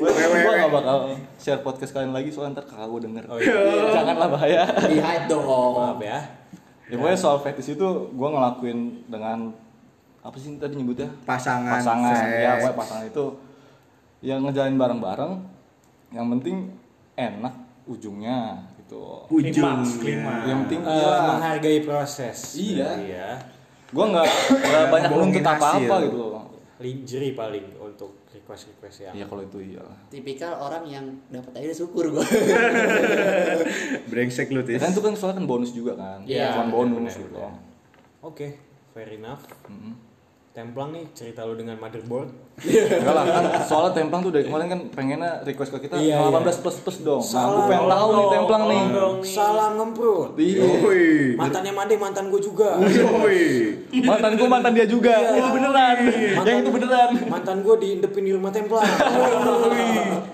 Gue 0.00 0.52
gak 0.56 0.72
bakal 0.72 0.96
share 1.36 1.60
podcast 1.60 1.92
kalian 1.92 2.12
lagi 2.12 2.32
soalnya 2.32 2.60
ntar 2.60 2.66
kakak 2.66 2.88
gue 2.88 3.00
denger. 3.04 3.24
Oh, 3.28 3.36
iya. 3.36 3.52
Janganlah 3.92 4.28
bahaya. 4.28 4.62
Di 4.88 4.96
hide 4.96 5.26
dong. 5.28 5.44
Maaf 5.76 6.00
ya. 6.00 6.18
Ya 6.90 6.98
pokoknya 6.98 7.18
soal 7.18 7.38
fetish 7.38 7.76
itu 7.76 7.88
gue 8.10 8.28
ngelakuin 8.28 8.78
dengan 9.06 9.52
apa 10.20 10.36
sih 10.36 10.56
tadi 10.56 10.74
nyebutnya? 10.74 11.06
Pasangan, 11.22 11.78
Pasangan. 11.78 12.12
seks. 12.12 12.34
Ya 12.34 12.50
pokoknya 12.56 12.76
pasangan 12.76 13.04
itu 13.06 13.24
yang 14.20 14.40
ngejalanin 14.42 14.76
bareng-bareng. 14.76 15.32
Yang 16.10 16.26
penting 16.34 16.56
enak 17.14 17.54
ujungnya 17.86 18.38
gitu. 18.76 19.22
Klimaks. 19.28 20.02
Yang 20.42 20.58
penting 20.66 20.80
Eh, 20.82 20.96
ya, 20.98 21.14
menghargai 21.28 21.78
proses. 21.84 22.38
Iya. 22.56 22.88
Iya. 22.98 23.28
gue 23.90 24.04
nggak 24.06 24.22
nggak 24.54 24.84
banyak 24.86 25.10
nuntut 25.10 25.42
apa-apa 25.42 25.94
gitu 26.06 26.14
loh. 26.16 26.42
Lingerie 26.80 27.36
paling 27.36 27.76
untuk 27.76 28.24
request-request 28.32 29.04
yang 29.04 29.14
Ya 29.14 29.24
kalau 29.28 29.44
itu 29.44 29.60
iya. 29.60 29.84
Tipikal 30.08 30.56
orang 30.56 30.88
yang 30.88 31.04
dapat 31.28 31.60
aja 31.60 31.66
udah 31.70 31.78
syukur 31.84 32.04
gue. 32.08 32.26
Brengsek 34.10 34.48
lu, 34.48 34.64
Tis. 34.64 34.80
kan 34.80 34.96
itu 34.96 35.04
kan 35.04 35.12
soalnya 35.12 35.44
kan 35.44 35.46
bonus 35.46 35.76
juga 35.76 35.92
kan. 36.00 36.24
Iya, 36.24 36.56
Cuman 36.56 36.68
bonus 36.72 37.14
bener, 37.14 37.24
gitu. 37.28 37.38
Oke, 38.24 38.56
fair 38.96 39.12
enough. 39.12 39.44
Mm-mm. 39.68 40.09
Templang 40.50 40.90
nih 40.90 41.06
cerita 41.14 41.46
lu 41.46 41.54
dengan 41.54 41.78
motherboard. 41.78 42.26
Enggak 42.58 43.14
lah 43.14 43.22
kan 43.22 43.62
soalnya 43.70 44.02
templang 44.02 44.18
tuh 44.18 44.34
dari 44.34 44.50
kemarin 44.50 44.66
kan 44.66 44.80
pengennya 44.90 45.46
request 45.46 45.70
ke 45.78 45.86
kita 45.86 45.94
Iya, 45.94 46.26
18 46.26 46.42
iya. 46.42 46.58
plus 46.58 46.76
plus 46.82 46.98
dong. 47.06 47.22
Nah, 47.22 47.30
Salah 47.30 47.54
aku 47.54 47.70
pengen 47.70 47.86
tahu 47.86 48.08
nih 48.10 48.26
templang 48.34 48.62
nih. 48.66 48.82
Salam 49.22 49.78
ngemprut. 49.78 50.34
Iya. 50.34 50.66
Woi. 50.82 51.38
Mantannya 51.38 51.70
Made 51.70 51.94
mantan 52.02 52.34
gue 52.34 52.40
juga. 52.42 52.82
Woi. 52.82 53.42
Mantan 54.02 54.34
gua 54.34 54.48
mantan 54.50 54.72
dia 54.74 54.90
juga. 54.90 55.14
Itu 55.38 55.48
beneran. 55.54 55.96
Yang 56.42 56.58
itu 56.66 56.70
beneran. 56.74 57.10
Mantan 57.30 57.56
gue 57.62 57.74
diindepin 57.78 58.24
di 58.26 58.32
rumah 58.34 58.50
Templang. 58.50 58.82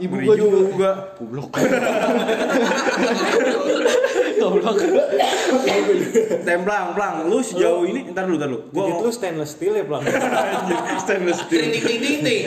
Ibu 0.00 0.16
juga. 0.16 0.32
juga. 0.40 0.90
Goblok. 1.20 1.52
Goblok. 4.36 4.76
Templang, 6.44 6.92
plang. 6.92 7.14
Lu 7.26 7.38
sejauh 7.40 7.84
ini, 7.84 8.10
ntar 8.12 8.28
dulu, 8.28 8.36
ntar 8.36 8.48
dulu. 8.48 8.60
Gua 8.70 8.84
Gua 8.90 9.08
lu 9.08 9.10
stainless 9.12 9.56
steel 9.56 9.74
ya, 9.76 9.84
Plang? 9.84 10.04
stainless 11.02 11.40
steel. 11.46 11.62
ding 11.72 11.82
ding 11.82 12.18
ding. 12.22 12.42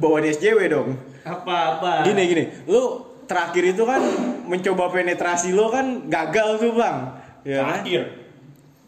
Bawa 0.00 0.20
di 0.20 0.32
SJW 0.32 0.58
dong. 0.68 0.88
Apa-apa. 1.26 2.06
Gini 2.06 2.22
gini, 2.28 2.44
lu 2.70 3.02
terakhir 3.26 3.74
itu 3.74 3.82
kan 3.82 4.02
mencoba 4.46 4.94
penetrasi 4.94 5.50
lo 5.50 5.66
kan 5.68 6.06
gagal 6.06 6.62
tuh 6.62 6.72
bang, 6.78 6.96
ya 7.42 7.58
kan? 7.66 7.82
Terakhir. 7.82 8.02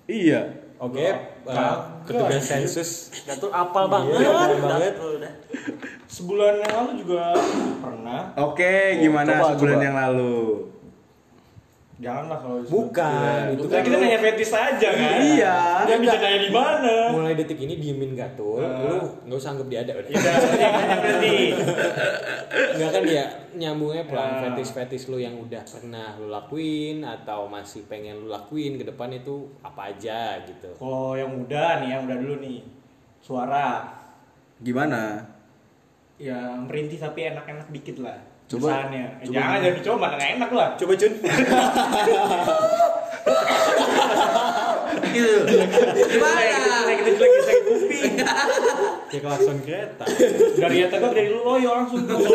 Iya. 0.07 0.41
Oke, 0.79 1.03
eh, 1.03 1.19
petugas 2.07 2.39
sensus 2.47 3.11
Gatul 3.27 3.51
apal 3.51 3.91
banget. 3.91 4.23
Iya, 4.23 4.31
apal 4.31 4.63
banget. 4.63 4.95
Udah. 4.95 5.33
Sebulan 6.07 6.63
yang 6.63 6.73
lalu 6.79 6.91
juga 7.03 7.35
pernah. 7.83 8.21
Oke, 8.39 9.03
gimana 9.03 9.43
coba, 9.43 9.59
sebulan 9.59 9.75
coba. 9.75 9.87
yang 9.91 9.97
lalu? 9.99 10.39
Janganlah 11.99 12.39
kalau 12.39 12.63
Bukan, 12.63 13.59
itu 13.59 13.67
Kan 13.67 13.83
kan 13.83 13.83
kita 13.83 13.97
nanya 13.99 14.21
fetis 14.23 14.55
aja 14.55 14.89
kan. 14.95 15.19
Iya. 15.19 15.59
Kan 15.83 15.99
bisa 15.99 16.17
nanya 16.23 16.41
di 16.47 16.51
mana? 16.55 16.95
mulai 17.11 17.35
detik 17.35 17.59
ini 17.59 17.75
diemin 17.75 18.15
gatul, 18.15 18.63
lu 18.63 19.03
nggak 19.27 19.35
usah 19.35 19.59
anggap 19.59 19.67
dia 19.67 19.83
ada 19.83 19.93
udah. 19.99 20.07
Udah, 20.15 20.35
jangan 20.55 20.99
berarti. 21.03 21.39
Enggak 22.79 22.91
kan 22.95 23.03
dia 23.03 23.25
nyambungnya 23.59 24.05
pelan 24.07 24.31
fetis-fetis 24.47 25.11
lu 25.11 25.19
yang 25.19 25.35
udah 25.43 25.63
pernah 25.67 26.15
lu 26.23 26.31
lakuin 26.31 27.03
atau 27.03 27.51
masih 27.51 27.83
pengen 27.91 28.23
lu 28.23 28.31
lakuin 28.31 28.79
ke 28.79 28.87
depan 28.87 29.11
itu 29.11 29.51
apa 29.67 29.91
aja 29.91 30.39
gitu. 30.47 30.71
Kalau 30.79 31.19
yang 31.19 31.35
muda 31.35 31.83
nih, 31.83 31.99
yang 31.99 32.07
udah 32.07 32.17
dulu 32.23 32.35
nih. 32.39 32.63
Suara. 33.19 33.99
Gimana? 34.63 35.27
Ya 36.19 36.55
merintih 36.63 37.03
tapi 37.03 37.27
enak-enak 37.27 37.67
dikit 37.75 37.99
lah. 38.07 38.28
Coba- 38.49 38.69
Kesannya. 38.73 39.05
Eh, 39.21 39.25
coba 39.25 39.35
jangan 39.37 39.59
jangan 39.61 39.77
dicoba 39.77 40.07
nggak 40.11 40.31
enak 40.35 40.51
lah. 40.51 40.69
Coba 40.75 40.93
Cun. 40.95 41.13
Gitu. 45.09 45.35
Gimana? 46.09 46.41
Kita 46.89 47.11
kita 47.11 47.19
lagi 47.19 47.39
sakit 47.41 47.63
kuping. 47.63 48.13
Kayak 49.09 49.23
klakson 49.23 49.57
kereta. 49.61 50.05
Dari 50.59 50.77
atas 50.83 50.99
gua 50.99 51.11
dari 51.11 51.29
lu 51.29 51.41
loyo 51.41 51.71
langsung 51.75 52.03
gitu. 52.03 52.35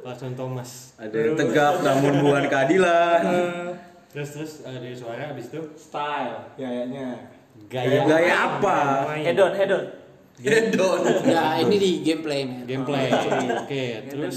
Klakson 0.00 0.32
Thomas. 0.32 0.70
Ada 0.96 1.16
yang 1.18 1.34
tegap 1.34 1.74
namun 1.80 2.12
bukan 2.22 2.44
keadilan. 2.46 3.20
Terus 4.08 4.28
terus 4.32 4.52
eh, 4.64 4.72
dari 4.74 4.96
suara 4.96 5.22
habis 5.28 5.48
itu 5.48 5.60
Style 5.76 6.56
gayanya. 6.56 7.28
gaya 7.68 8.00
Gaya 8.04 8.34
apa? 8.48 8.76
Hedon, 9.18 9.52
hedon. 9.52 9.84
Hedon. 10.38 11.00
Ya 11.26 11.58
ini 11.58 11.76
di 11.76 11.90
gameplay 12.00 12.46
men. 12.46 12.64
gameplay. 12.64 13.10
Oke, 13.58 13.84
terus. 14.06 14.36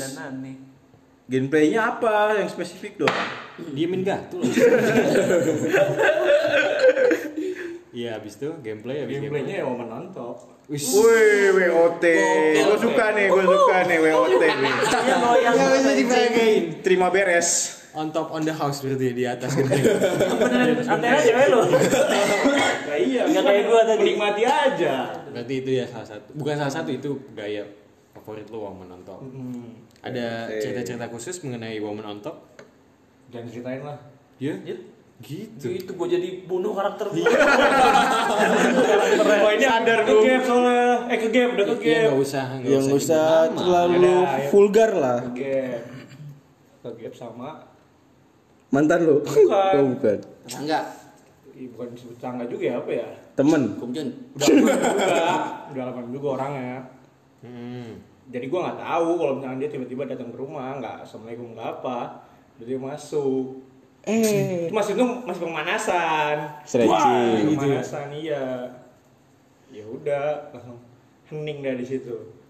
Gameplaynya 1.29 1.79
apa 1.97 2.41
yang 2.41 2.49
spesifik 2.49 3.05
dong? 3.05 3.17
diemin 3.71 4.01
gatul. 4.01 4.41
Iya, 7.91 8.15
habis 8.15 8.39
itu 8.39 8.47
gameplay 8.63 9.03
habis 9.03 9.19
Gameplaynya 9.19 9.55
ya 9.61 9.63
mau 9.67 9.75
menonton. 9.75 10.31
Wis. 10.71 10.95
Wih, 10.95 11.67
WOT. 11.67 12.05
Gue 12.55 12.77
suka 12.79 13.05
nih, 13.11 13.27
gue 13.27 13.43
suka 13.43 13.77
nih 13.83 13.97
WOT. 13.99 14.43
Iya 14.47 15.35
yang 15.43 15.53
Nggak 15.59 15.69
bisa 15.75 15.91
diperagain. 15.99 16.63
Terima 16.79 17.07
beres. 17.11 17.49
On 17.91 18.07
top 18.07 18.31
on 18.31 18.47
the 18.47 18.55
house 18.55 18.79
berarti 18.79 19.11
di 19.11 19.27
atas 19.27 19.51
gede. 19.51 19.75
beneran 20.39 20.79
antena 20.87 21.19
cewek 21.19 21.47
lo. 21.51 21.67
Nah 21.67 22.95
iya, 22.95 23.27
Nggak 23.27 23.43
kayak 23.43 23.63
gua 23.67 23.81
tadi. 23.83 23.99
Menikmati 23.99 24.43
aja. 24.47 24.95
Berarti 25.27 25.53
itu 25.59 25.71
ya 25.75 25.85
salah 25.91 26.07
satu. 26.07 26.29
Bukan 26.31 26.55
salah 26.55 26.71
satu 26.71 26.89
itu 26.95 27.19
gaya 27.35 27.67
favorit 28.11 28.47
lu 28.47 28.59
woman 28.59 28.89
on 28.89 29.01
top. 29.01 29.19
Hmm. 29.19 29.79
Ada 30.01 30.51
cerita-cerita 30.57 31.07
khusus 31.07 31.39
mengenai 31.41 31.79
woman 31.79 32.05
on 32.05 32.19
top? 32.19 32.37
Jangan 33.29 33.47
ceritain 33.47 33.81
lah. 33.81 33.97
Ya, 34.37 34.57
Ya, 34.59 34.73
gitu. 35.21 35.69
itu 35.69 35.87
gue 35.87 36.07
jadi 36.09 36.29
bunuh 36.43 36.73
karakter 36.73 37.07
gue. 37.07 37.21
Oh 39.37 39.51
ini 39.51 39.63
ada 39.63 40.01
ke 40.01 40.13
gap 40.17 40.41
soalnya. 40.43 41.05
Eh 41.07 41.17
ke 41.19 41.27
gap, 41.29 41.49
udah 41.53 41.65
ke 41.67 41.75
Iya 41.79 41.93
gap. 41.93 42.09
nggak 42.09 42.19
usah, 42.19 42.45
nggak 42.57 42.71
Yang 42.71 42.83
usah 42.83 42.97
usah 42.97 43.25
terlalu 43.53 44.15
ayo. 44.17 44.47
vulgar 44.49 44.91
lah. 44.91 45.19
Ke 45.23 45.31
gap. 45.37 45.81
Ke 46.81 46.89
gap 46.97 47.13
sama 47.13 47.49
Mantan 48.71 48.99
lu? 49.03 49.19
Bukan. 49.21 49.75
Oh, 49.77 49.87
bukan. 49.93 50.17
enggak 50.57 50.85
Ih, 51.51 51.67
bukan 51.69 51.87
disebut 51.91 52.17
tangga 52.17 52.47
juga 52.47 52.63
ya 52.65 52.75
apa 52.79 52.89
ya? 52.89 53.07
Temen. 53.31 53.61
Kumjun 53.77 54.07
Udah 54.33 54.47
lama 54.47 54.57
juga, 54.57 55.29
udah 55.69 55.83
lama 55.85 56.01
juga 56.09 56.27
orangnya. 56.33 56.75
Hmm. 57.41 58.01
Jadi 58.31 58.45
gua 58.47 58.69
nggak 58.69 58.79
tahu 58.79 59.09
kalau 59.19 59.33
misalnya 59.37 59.57
dia 59.65 59.69
tiba-tiba 59.73 60.03
datang 60.07 60.29
ke 60.29 60.37
rumah, 60.37 60.77
nggak 60.79 60.97
assalamualaikum 61.03 61.57
nggak 61.57 61.69
apa, 61.81 61.99
Jadi 62.61 62.69
dia 62.73 62.79
masuk. 62.79 63.45
Eh. 64.05 64.69
Itu 64.69 64.73
masih 64.73 64.93
itu 64.97 65.05
masih 65.25 65.41
pemanasan. 65.45 66.35
Stretching. 66.65 66.89
Wah, 66.89 67.37
gitu 67.45 67.65
ya. 67.65 67.81
pemanasan 67.81 68.09
iya. 68.13 68.45
Ya 69.71 69.85
udah 69.87 70.53
langsung 70.55 70.79
hening 71.29 71.61
dari 71.61 71.85
situ. 71.85 72.40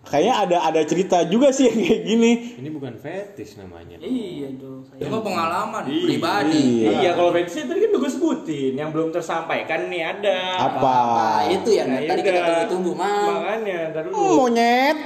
Kayaknya 0.00 0.34
ada 0.42 0.58
ada 0.72 0.80
cerita 0.84 1.18
juga 1.28 1.52
sih 1.52 1.68
yang 1.68 1.76
kayak 1.76 2.02
gini. 2.08 2.30
Ini 2.56 2.68
bukan 2.72 2.96
fetish 2.96 3.60
namanya. 3.60 4.00
Iya 4.00 4.48
dong. 4.56 4.84
Itu 4.96 5.18
pengalaman 5.20 5.84
pribadi. 5.86 6.88
Iya, 6.88 7.16
kalau 7.16 7.30
fetishnya 7.36 7.68
tadi 7.68 7.78
kan 7.84 7.90
gue 8.00 8.10
sebutin, 8.12 8.72
yang 8.80 8.90
belum 8.92 9.12
tersampaikan 9.12 9.92
nih 9.92 10.02
ada. 10.04 10.40
Apa? 10.56 10.96
nah 11.16 11.42
itu 11.48 11.70
yang 11.76 11.88
Nah, 11.92 12.00
tadi 12.04 12.20
kita 12.24 12.40
tunggu-tunggu 12.42 12.92
mang 12.96 13.28
Makanya, 13.44 13.78
ntar 13.92 14.02
dulu. 14.08 14.14
Oh, 14.16 14.32
monyet. 14.48 14.98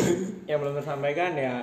yang 0.48 0.58
belum 0.60 0.74
tersampaikan 0.80 1.32
ya 1.32 1.54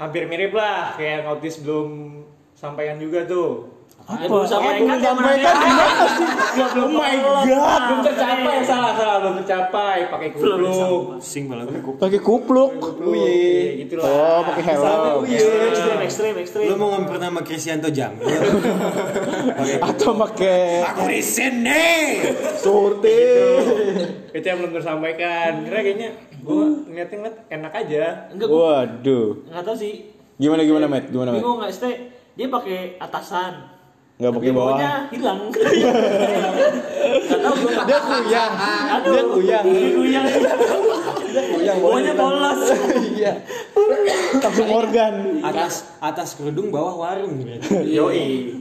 hampir 0.00 0.24
mirip 0.24 0.56
lah 0.56 0.96
kayak 0.96 1.28
Otis 1.28 1.60
belum 1.60 2.22
sampaikan 2.56 2.96
juga 2.96 3.26
tuh. 3.28 3.79
Ya, 4.00 4.26
belum 4.26 4.42
Apa? 4.42 4.42
ya, 4.42 4.50
sampaikan 4.50 4.86
mana? 4.90 4.96
gimana 4.96 5.30
sih? 5.30 5.44
Oh 6.80 6.90
my 6.90 7.14
god. 7.46 7.80
Belum 7.86 8.00
tercapai, 8.02 8.56
salah 8.64 8.92
salah 8.96 9.16
belum 9.22 9.34
tercapai 9.38 9.98
pakai 10.10 10.28
kupluk. 10.34 11.22
Sing 11.22 11.46
malah. 11.46 11.64
Pakai 11.94 12.18
kupluk. 12.18 12.70
Kupluk, 12.80 13.14
ya 13.14 13.72
gitu 13.78 13.94
lah. 14.00 14.10
Oh, 14.10 14.40
pakai 14.50 14.62
helm. 14.66 15.22
Ekstrim, 15.30 15.98
ekstrim, 16.02 16.34
ekstrim. 16.42 16.66
Lu 16.66 16.74
mau 16.74 16.88
ngomper 16.90 17.22
nama 17.22 17.38
Kristianto 17.40 17.86
Jamil? 17.88 18.26
Atau 19.86 20.18
pakai 20.18 20.82
Aku 20.90 21.06
di 21.06 21.22
sini. 21.22 22.24
surti. 22.58 23.20
Itu 24.32 24.42
yang 24.42 24.58
belum 24.58 24.72
tersampaikan. 24.74 25.62
Kira 25.62 25.78
kayaknya 25.80 26.08
gue 26.34 26.64
ngeliatnya 26.88 27.16
ngeliat 27.16 27.36
enak 27.46 27.72
aja. 27.76 28.04
Enggak, 28.34 28.46
gue 28.48 28.58
Waduh. 28.58 29.28
nggak 29.46 29.62
tahu 29.62 29.76
sih. 29.78 29.94
Gimana 30.34 30.64
gimana, 30.64 30.88
Matt? 30.88 31.12
Gimana, 31.12 31.30
Matt? 31.30 31.38
Bingung 31.38 31.56
nggak 31.62 31.70
Ste? 31.70 31.90
Dia 32.34 32.48
pakai 32.48 32.96
atasan. 32.98 33.79
Enggak 34.20 34.32
pakai 34.36 34.52
bawah. 34.52 34.76
bawahnya 34.76 34.92
hilang. 35.08 35.40
Nggak. 35.48 35.64
Dia 37.88 37.98
kuyang. 38.04 38.52
Dia 39.00 39.22
kuyang. 39.24 39.64
Dia 39.64 39.90
kuyang. 39.96 40.26
Kuyang 41.56 41.78
Bawahnya 41.80 42.12
polos. 42.12 42.60
Iya. 43.16 43.32
Langsung 44.44 44.68
organ. 44.68 45.14
Atas 45.40 45.88
atas 46.04 46.36
kerudung 46.36 46.68
bawah 46.68 47.00
warung. 47.00 47.40
Yoi. 47.80 48.60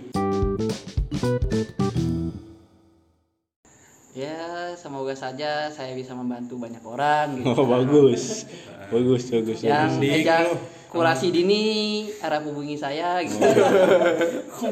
ya 4.20 4.76
semoga 4.76 5.16
saja 5.16 5.72
saya 5.72 5.96
bisa 5.96 6.12
membantu 6.12 6.60
banyak 6.60 6.84
orang 6.84 7.40
gitu 7.40 7.56
Oh, 7.56 7.64
bagus. 7.68 8.44
Bagus, 8.92 9.32
bagus. 9.32 9.60
yang 9.64 9.96
Dik, 9.96 10.28
ejakulasi 10.90 11.30
dini 11.30 11.64
harap 12.18 12.50
hubungi 12.50 12.74
saya 12.74 13.22
gitu 13.22 13.38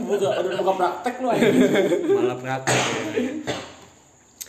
Buka, 0.09 0.41
udah 0.41 0.59
buka 0.65 0.73
praktek 0.73 1.15
lu 1.21 1.29
aja. 1.29 1.47
Malah 2.11 2.37
praktek. 2.41 2.75
ya. 2.75 3.31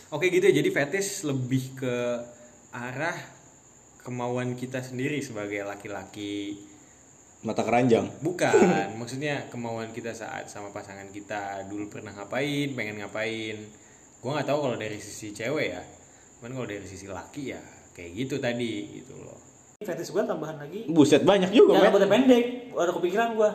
Oke 0.09 0.33
gitu 0.33 0.49
ya. 0.49 0.53
Jadi 0.59 0.69
fetish 0.73 1.29
lebih 1.29 1.77
ke 1.77 1.95
arah 2.73 3.15
kemauan 4.01 4.57
kita 4.57 4.81
sendiri 4.81 5.21
sebagai 5.21 5.61
laki-laki 5.63 6.57
Mata 7.39 7.63
keranjang. 7.63 8.19
Bukan, 8.19 8.51
maksudnya 8.99 9.47
kemauan 9.47 9.95
kita 9.95 10.11
saat 10.11 10.51
sama 10.51 10.75
pasangan 10.75 11.07
kita 11.07 11.63
dulu 11.71 11.87
pernah 11.87 12.11
ngapain, 12.11 12.75
pengen 12.75 12.99
ngapain. 12.99 13.55
Gua 14.19 14.35
nggak 14.35 14.51
tahu 14.51 14.59
kalau 14.67 14.75
dari 14.75 14.99
sisi 14.99 15.31
cewek 15.31 15.71
ya. 15.71 15.79
Cuman 16.35 16.51
kalau 16.59 16.67
dari 16.67 16.83
sisi 16.83 17.07
laki 17.07 17.55
ya 17.55 17.61
kayak 17.95 18.11
gitu 18.11 18.43
tadi 18.43 18.99
gitu 18.99 19.15
loh. 19.23 19.48
Fetish 19.79 20.11
gue 20.11 20.19
tambahan 20.27 20.59
lagi. 20.59 20.91
Buset 20.91 21.23
banyak 21.23 21.55
juga, 21.55 21.71
Yang 21.71 21.79
Matt. 21.79 21.87
rambutnya 21.87 22.09
pendek. 22.11 22.43
Ada 22.75 22.91
kepikiran 22.91 23.27
gue. 23.31 23.49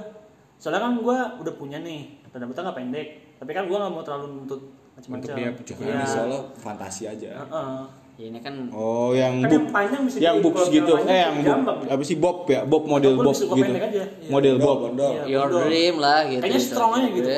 Soalnya 0.56 0.80
kan 0.80 0.92
gue 0.96 1.16
udah 1.44 1.52
punya 1.52 1.76
nih. 1.76 2.16
Rambutnya 2.32 2.64
nggak 2.64 2.78
pendek. 2.80 3.06
Tapi 3.37 3.50
kan 3.52 3.68
gue 3.68 3.76
nggak 3.76 3.92
mau 3.92 4.00
terlalu 4.00 4.26
nuntut 4.32 4.60
macam-macam. 4.96 5.20
Untuk 5.20 5.37
dia 5.37 5.48
cukup 5.52 5.84
Iya. 5.84 6.00
soalnya 6.08 6.40
fantasi 6.56 7.02
aja 7.04 7.28
Heeh. 7.44 7.76
Ya, 8.14 8.24
ini 8.24 8.40
kan 8.40 8.54
Oh, 8.72 9.12
yang 9.12 9.37
Kan 9.37 9.52
bub. 9.52 9.52
yang 9.52 9.66
panjang 9.68 10.00
bisa 10.00 10.16
Yang 10.16 10.37
gitu. 10.72 10.92
Eh, 11.04 11.12
yang 11.12 11.34
bob. 11.37 11.44
jambak. 11.44 11.76
Apa 11.92 12.02
sih 12.08 12.16
bob 12.16 12.38
ya? 12.48 12.60
Bob 12.64 12.82
model 12.88 13.14
bob 13.20 13.37
gitu. 13.37 13.72
aja. 13.76 13.84
Iya. 13.84 14.04
Model 14.32 14.56
bob. 14.56 14.78
Iya, 14.96 15.22
your 15.28 15.48
dream 15.52 15.94
lah 16.00 16.24
gitu 16.24 16.40
Kayaknya 16.40 16.62
strong 16.64 16.92
aja 16.96 17.08
gitu. 17.12 17.28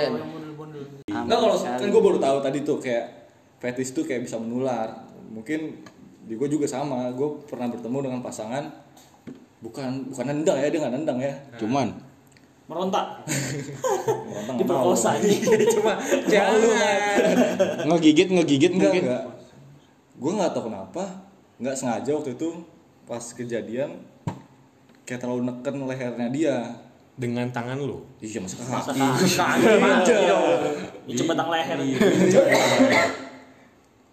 Enggak 1.11 1.39
kalau 1.43 1.57
kan 1.59 1.89
gue 1.91 2.03
baru 2.07 2.19
tahu 2.23 2.37
tadi 2.39 2.59
tuh 2.63 2.79
kayak 2.79 3.35
fetish 3.59 3.99
tuh 3.99 4.07
kayak 4.07 4.23
bisa 4.23 4.39
menular. 4.39 5.11
Mungkin 5.27 5.83
di 6.27 6.35
gue 6.35 6.49
juga 6.51 6.67
sama. 6.67 7.09
Gue 7.15 7.39
pernah 7.47 7.71
bertemu 7.71 7.99
dengan 8.11 8.21
pasangan 8.21 8.67
bukan 9.63 10.13
bukan 10.13 10.25
nendang 10.29 10.59
ya 10.61 10.69
dia 10.69 10.79
nggak 10.83 10.95
nendang 10.99 11.19
ya. 11.23 11.35
Cuman 11.57 11.95
Merontak. 12.67 13.23
Mau. 14.51 14.59
Diperkosa 14.59 15.15
aja. 15.15 15.27
Cuma 15.71 15.95
jangan. 16.27 16.59
ngegigit 17.87 18.27
ngegigit 18.27 18.75
Enggak 18.75 18.91
mungkin. 18.91 19.03
enggak. 19.07 19.25
Gue 20.19 20.33
nggak 20.35 20.51
tahu 20.51 20.63
kenapa 20.67 21.05
nggak 21.63 21.77
sengaja 21.79 22.11
waktu 22.19 22.35
itu 22.35 22.51
pas 23.07 23.23
kejadian 23.23 24.03
kayak 25.07 25.23
terlalu 25.23 25.47
neken 25.47 25.87
lehernya 25.87 26.29
dia. 26.35 26.57
Dengan 27.17 27.49
tangan 27.49 27.79
lu. 27.81 28.03
Iya 28.21 28.43
masa 28.43 28.61
kaki. 28.61 28.99
Kaki. 29.39 30.15
Itu 31.07 31.23
batang 31.25 31.49
leher. 31.49 31.79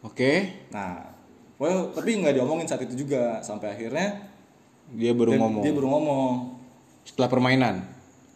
Oke. 0.07 0.31
Nah, 0.69 1.12
well, 1.63 1.81
tapi 1.89 2.19
nggak 2.19 2.35
diomongin 2.35 2.67
saat 2.67 2.83
itu 2.83 2.99
juga 2.99 3.39
sampai 3.39 3.71
akhirnya 3.71 4.27
Dia 4.91 5.15
baru 5.15 5.31
dia, 5.31 5.39
ngomong. 5.39 5.63
dia 5.63 5.71
baru 5.71 5.87
ngomong. 5.89 6.33
Setelah 7.03 7.29
permainan. 7.31 7.75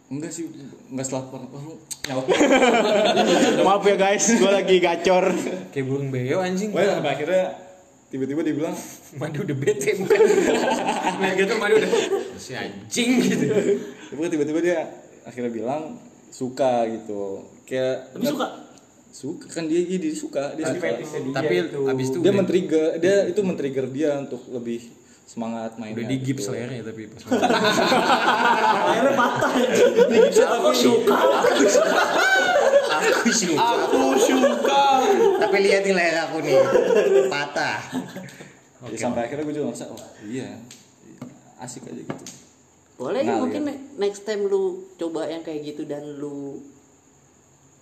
Enggak 0.08 0.32
sih, 0.32 0.48
enggak 0.88 1.04
setelah 1.04 1.24
per- 1.28 1.50
oh, 1.52 1.76
nyawa. 2.08 2.22
Maaf 3.68 3.84
ya 3.84 3.96
guys, 3.96 4.24
gue 4.26 4.48
lagi 4.48 4.80
gacor. 4.80 5.36
Kayak 5.68 5.84
burung 5.84 6.08
beo 6.08 6.40
anjing. 6.40 6.72
Well, 6.72 6.96
sampai 6.96 7.12
akhirnya 7.12 7.44
tiba-tiba 8.08 8.40
dia 8.40 8.54
bilang, 8.56 8.72
Madu 9.20 9.44
udah 9.44 9.56
bete 9.56 9.90
bukan. 10.00 10.18
nah 11.20 11.30
gitu 11.36 11.52
madu 11.60 11.74
udah 11.76 11.90
si 12.40 12.56
anjing 12.56 13.10
gitu. 13.20 13.44
Tiba-tiba 14.08 14.60
dia 14.64 14.78
akhirnya 15.22 15.52
bilang 15.52 16.00
suka 16.32 16.88
gitu. 16.88 17.44
Kayak 17.68 18.16
Tapi 18.16 18.24
suka. 18.24 18.46
Suka 19.10 19.46
kan 19.48 19.64
dia 19.64 19.80
dia, 19.82 19.98
dia 19.98 20.12
suka, 20.12 20.52
dia 20.52 20.64
suka. 20.66 20.86
dia 20.94 21.32
Tapi 21.32 21.54
itu. 21.64 21.80
abis 21.84 22.06
itu 22.08 22.18
Dia 22.18 22.30
men-trigger, 22.30 22.84
dia 22.96 23.16
itu 23.24 23.40
men-trigger 23.40 23.84
dia 23.86 24.10
untuk 24.18 24.42
lebih 24.48 24.84
semangat 25.24 25.76
mainnya. 25.76 25.98
udah 25.98 26.08
digips 26.08 26.40
gitu. 26.42 26.52
lehernya 26.52 26.82
tapi 26.82 27.02
pas 27.06 27.20
Lehernya 28.88 29.12
patah 29.14 29.50
aja. 29.52 30.44
Aku 30.54 30.72
suka. 30.72 31.16
aku 32.88 33.30
suka. 33.30 33.64
Aku 33.84 34.02
suka. 34.16 34.84
tapi 35.38 35.56
lihat 35.60 35.82
nih 35.82 35.94
leher 35.94 36.16
aku 36.22 36.36
nih 36.40 36.56
patah. 37.28 37.78
Jadi 38.78 38.96
sampai 38.96 39.26
akhirnya 39.26 39.42
gue 39.42 39.52
juga 39.52 39.66
ngerasa, 39.68 39.84
oh 39.88 40.00
iya, 40.24 40.54
asik 41.58 41.82
aja 41.84 41.98
gitu. 41.98 42.24
boleh 42.94 43.20
Nah, 43.20 43.38
mungkin 43.38 43.62
ne- 43.64 43.82
next 43.96 44.22
time 44.22 44.46
lu 44.46 44.62
coba 44.94 45.26
yang 45.26 45.42
kayak 45.42 45.66
gitu 45.66 45.82
dan 45.82 46.02
lu 46.14 46.62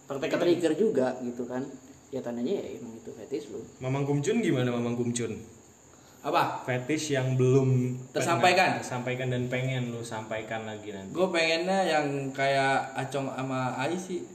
Praktek 0.07 0.31
trigger 0.33 0.73
juga 0.73 1.19
gitu 1.21 1.45
kan 1.45 1.67
ya 2.09 2.23
tandanya 2.23 2.55
ya 2.57 2.79
emang 2.79 2.95
itu 2.95 3.11
fetish 3.11 3.51
lu 3.51 3.59
Mamang 3.79 4.07
Kumcun 4.07 4.39
gimana 4.39 4.71
Mamang 4.71 4.95
Kumcun? 4.95 5.35
Apa? 6.23 6.63
Fetish 6.63 7.13
yang 7.13 7.35
belum 7.35 7.95
Tersampaikan? 8.11 8.67
pernah 8.73 8.83
tersampaikan 8.83 9.27
dan 9.31 9.43
pengen 9.47 9.91
lu 9.91 10.03
sampaikan 10.03 10.67
lagi 10.67 10.91
nanti. 10.91 11.15
Gue 11.15 11.31
pengennya 11.31 11.87
yang 11.87 12.07
kayak 12.31 12.95
Acong 12.97 13.31
sama 13.31 13.75
Ai 13.75 13.95
sih. 13.95 14.27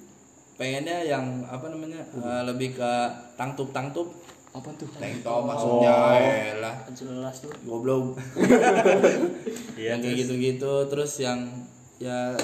Pengennya 0.56 1.04
yang 1.04 1.44
apa 1.44 1.68
namanya? 1.68 2.00
eh, 2.00 2.44
lebih 2.46 2.76
ke 2.76 2.92
tangtup 3.36 3.72
tangtup. 3.72 4.08
Apa 4.52 4.68
tuh? 4.76 4.88
Tank 4.94 5.20
top 5.20 5.44
maksudnya 5.44 5.92
elah. 6.54 6.76
Jelas 6.92 7.40
tuh. 7.40 7.52
Goblok. 7.64 8.16
Iya, 9.76 9.96
yang 9.96 10.00
kayak 10.00 10.16
gitu-gitu 10.22 10.74
terus 10.88 11.18
yang 11.18 11.40
ya 11.98 12.36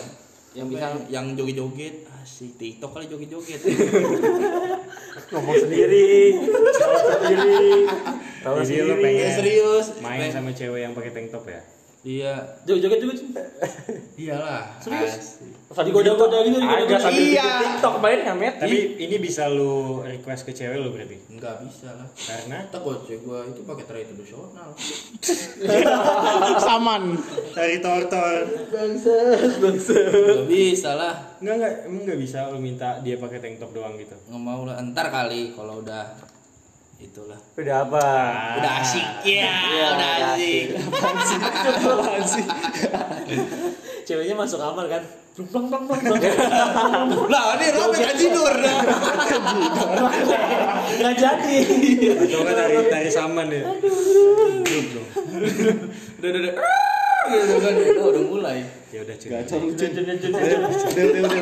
Yang 0.51 0.67
bisa- 0.73 0.89
ya, 1.05 1.21
yang 1.21 1.25
joget-joget 1.37 2.06
asik 2.27 2.59
TikTok 2.59 2.91
kali 2.91 3.07
joget-joget 3.07 3.61
Ngomong 5.31 5.55
sendiri. 5.63 6.35
Ngomong 6.35 7.03
sendiri. 7.23 7.67
Tahu 8.43 8.55
sendiri. 8.67 8.91
pengen 8.99 9.31
serius 9.31 9.85
main 10.03 10.27
sama 10.31 10.51
cewek 10.51 10.83
yang 10.83 10.91
pakai 10.91 11.11
tank 11.15 11.31
top 11.31 11.47
ya? 11.47 11.63
Iya 12.07 12.33
Joget-joget 12.63 12.99
juga 13.03 13.11
Cun. 13.13 13.27
iyalah 14.15 14.79
Serius? 14.79 15.43
Tadi 15.67 15.91
goda-goda 15.91 16.39
gitu 16.41 16.57
Agak 16.57 16.95
sambil 16.97 17.19
Iya. 17.27 17.43
bikin 17.43 17.75
TikTok 17.75 17.95
main 17.99 18.19
ya, 18.21 18.33
Met. 18.33 18.55
Tapi 18.57 18.77
ini 18.97 19.15
bisa 19.19 19.45
lu 19.47 19.73
request 19.99 20.47
ke 20.47 20.53
cewek 20.53 20.79
lu 20.79 20.89
berarti? 20.89 21.19
nggak 21.29 21.55
bisa 21.61 21.91
lah 21.91 22.07
Karena 22.15 22.63
takut 22.67 23.03
cewek 23.03 23.21
gua 23.21 23.43
itu 23.43 23.61
pakai 23.61 23.83
tradisional 23.83 24.69
Saman. 26.63 27.19
dari 27.51 27.77
tortor. 27.77 28.47
nggak 28.71 30.47
bisa 30.47 30.91
lah 30.93 31.13
Enggak 31.37 31.55
enggak 31.57 31.73
emang 31.83 32.01
enggak 32.03 32.19
bisa 32.19 32.37
lu 32.47 32.57
minta 32.57 32.97
dia 32.99 33.15
pakai 33.15 33.37
tank 33.37 33.59
top 33.59 33.71
doang 33.71 33.93
gitu. 33.95 34.15
nggak 34.23 34.41
mau 34.41 34.63
lah 34.63 34.79
ntar 34.81 35.07
kali 35.09 35.51
kalau 35.51 35.83
udah 35.83 36.15
itulah 36.97 37.37
Udah 37.53 37.85
apa? 37.85 38.05
udah 38.57 38.73
asik 38.81 39.05
ya 39.21 39.53
udah 39.93 40.33
asik 40.33 40.73
Ceweknya 44.07 44.39
masuk 44.39 44.63
kamar 44.63 44.87
kan. 44.87 45.03
Plung 45.35 45.51
plung 45.51 45.67
plung 45.67 45.83
plung. 45.85 45.99
lah 47.27 47.59
ini 47.59 47.75
rame 47.75 47.97
kan 47.99 48.15
tidur 48.15 48.53
dah 48.55 48.77
Nggak 50.97 51.13
jadi. 51.19 51.57
Atau 52.15 52.39
enggak 52.41 52.55
dari 52.55 52.75
dari 52.87 53.11
saman 53.11 53.51
ya. 53.51 53.67
udah 53.67 53.83
udah 56.23 56.39
udah 56.39 56.53
gitu 57.27 57.59
kan 57.59 57.75
udah, 57.75 58.07
udah 58.07 58.23
mulai 58.23 58.63
Ya 58.87 59.03
udah 59.03 59.19
cuy. 59.19 59.27
Gacor 59.29 59.59
Udah, 59.59 59.67
udah, 59.67 59.99
udah, 59.99 60.15
udah, 60.15 60.31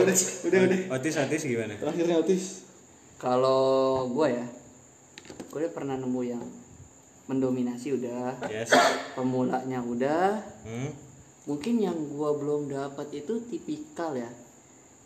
udah, 0.02 0.18
udah, 0.50 0.60
udah. 0.66 0.80
Otis 0.98 1.14
Otis 1.22 1.46
gimana? 1.46 1.78
Terakhirnya 1.78 2.18
otis. 2.18 2.66
Kalau 3.16 3.64
gue 4.10 4.28
ya, 4.34 4.44
gue 5.56 5.64
udah 5.64 5.72
pernah 5.72 5.96
nemu 5.96 6.22
yang 6.28 6.44
mendominasi 7.26 7.96
udah, 7.96 8.36
Yes. 8.46 8.76
pemulanya 9.16 9.80
udah. 9.80 10.36
Hmm. 10.68 10.92
Mungkin 11.48 11.80
yang 11.80 11.96
gue 11.96 12.30
belum 12.36 12.68
dapat 12.68 13.08
itu 13.16 13.40
tipikal 13.48 14.12
ya, 14.12 14.28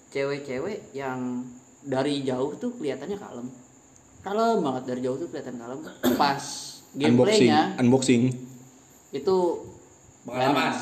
cewek-cewek 0.09 0.89
yang 0.91 1.45
dari 1.79 2.25
jauh 2.25 2.57
tuh 2.57 2.73
kelihatannya 2.73 3.13
kalem, 3.15 3.47
kalem 4.19 4.57
banget 4.57 4.83
dari 4.87 4.99
jauh 4.99 5.15
tuh 5.15 5.29
kelihatan 5.29 5.55
kalem. 5.55 5.79
Pas 6.17 6.41
Unboxing. 6.89 6.97
gameplaynya 6.97 7.59
Unboxing. 7.77 8.23
itu 9.11 9.37
Pengalaman. 10.25 10.73
ganas, 10.73 10.77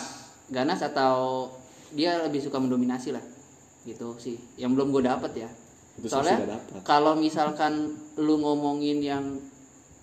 ganas 0.47 0.79
atau 0.81 1.47
dia 1.91 2.23
lebih 2.23 2.39
suka 2.39 2.55
mendominasi 2.55 3.11
lah, 3.11 3.23
gitu 3.83 4.15
sih. 4.15 4.39
Yang 4.55 4.71
belum 4.73 4.87
gue 4.89 5.03
dapat 5.03 5.31
ya. 5.37 5.49
Itu 5.97 6.07
saya 6.07 6.37
Soalnya 6.37 6.55
kalau 6.81 7.17
misalkan 7.17 7.89
lu 8.15 8.37
ngomongin 8.37 9.01
yang 9.01 9.25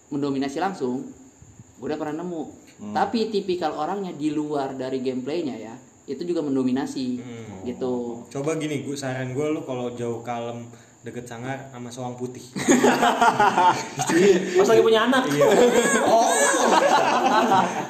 mendominasi 0.09 0.59
langsung, 0.59 1.07
gue 1.77 1.87
udah 1.87 1.97
pernah 1.97 2.21
nemu. 2.21 2.43
Hmm. 2.75 2.91
Tapi 2.93 3.31
tipikal 3.31 3.73
orangnya 3.73 4.11
di 4.11 4.29
luar 4.29 4.75
dari 4.75 4.99
gameplaynya 4.99 5.55
ya, 5.55 5.75
itu 6.05 6.23
juga 6.23 6.41
mendominasi, 6.41 7.07
Hmm. 7.17 7.63
gitu. 7.63 8.27
Coba 8.29 8.57
gini, 8.57 8.83
gue 8.83 8.95
saran 8.95 9.31
gue 9.31 9.47
lu 9.47 9.63
kalau 9.63 9.93
jauh 9.93 10.21
kalem 10.21 10.67
deket 11.01 11.29
sangar 11.29 11.69
sama 11.69 11.89
soang 11.89 12.17
putih. 12.17 12.41
Pas 14.55 14.67
lagi 14.67 14.81
punya 14.81 15.05
anak. 15.05 15.29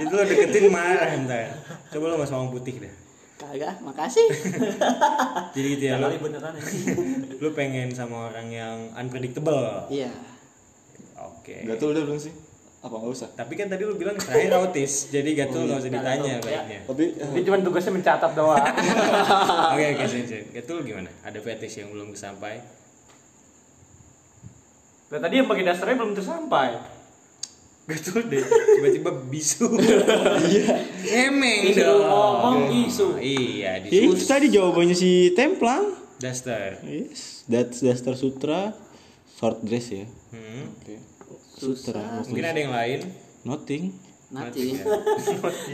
Itu 0.03 0.11
lo 0.11 0.23
deketin 0.25 0.67
marah 0.69 1.09
ntar. 1.23 1.47
Coba 1.89 2.05
lo 2.09 2.15
sama 2.17 2.27
soang 2.27 2.49
putih 2.51 2.83
deh. 2.83 2.93
Kagak, 3.35 3.83
makasih. 3.83 4.27
Jadi 5.53 5.69
gitu 5.75 5.85
ya, 5.87 5.99
Kali 5.99 6.19
beneran 6.19 6.55
ya. 6.55 6.65
lu 7.39 7.51
pengen 7.53 7.91
sama 7.91 8.31
orang 8.31 8.47
yang 8.49 8.77
unpredictable. 8.95 9.87
Iya. 9.91 10.11
Oke. 11.45 11.61
Gatul 11.69 11.93
udah 11.93 12.03
belum 12.09 12.17
sih? 12.17 12.33
Apa 12.81 12.97
nggak 12.97 13.13
usah? 13.13 13.29
Tapi 13.37 13.53
kan 13.53 13.69
tadi 13.69 13.85
lu 13.85 14.01
bilang 14.01 14.17
terakhir 14.17 14.57
autis, 14.57 15.13
jadi 15.13 15.29
gatul 15.37 15.69
nggak 15.69 15.77
usah 15.77 15.93
ditanya 15.93 16.33
baiknya. 16.41 16.81
Tapi 16.89 17.05
Dia 17.17 17.43
cuma 17.45 17.57
tugasnya 17.61 17.93
mencatat 17.93 18.33
doang. 18.33 18.61
Oke 19.77 19.85
oke 19.93 20.05
sen 20.09 20.25
sen. 20.25 20.45
Gatul 20.57 20.85
gimana? 20.85 21.13
Ada 21.21 21.37
fetish 21.41 21.85
yang 21.85 21.93
belum 21.93 22.17
kesampai? 22.17 22.65
Lah 25.13 25.21
tadi 25.21 25.35
yang 25.37 25.49
pakai 25.49 25.65
dasternya 25.65 25.97
belum 26.01 26.13
tersampai. 26.17 26.71
Gatul 27.85 28.21
deh. 28.33 28.41
Tiba-tiba 28.81 29.11
bisu. 29.29 29.69
Iya. 30.49 30.81
Emeng 31.29 31.77
dong. 31.77 32.01
ngomong 32.01 32.73
isu. 32.89 33.21
Iya 33.21 33.85
Ya, 33.85 34.01
itu 34.01 34.25
tadi 34.25 34.49
jawabannya 34.49 34.97
si 34.97 35.37
Templang. 35.37 35.93
Duster. 36.17 36.81
Yes, 36.81 37.45
that's 37.45 37.85
Duster 37.85 38.17
Sutra 38.17 38.73
short 39.37 39.61
dress 39.61 39.93
ya. 39.93 40.05
Hmm. 40.33 40.73
Sutra. 41.55 42.23
Mungkin 42.27 42.45
ada 42.45 42.59
yang 42.59 42.75
lain. 42.75 43.01
Nothing. 43.47 43.95
Nanti. 44.35 44.83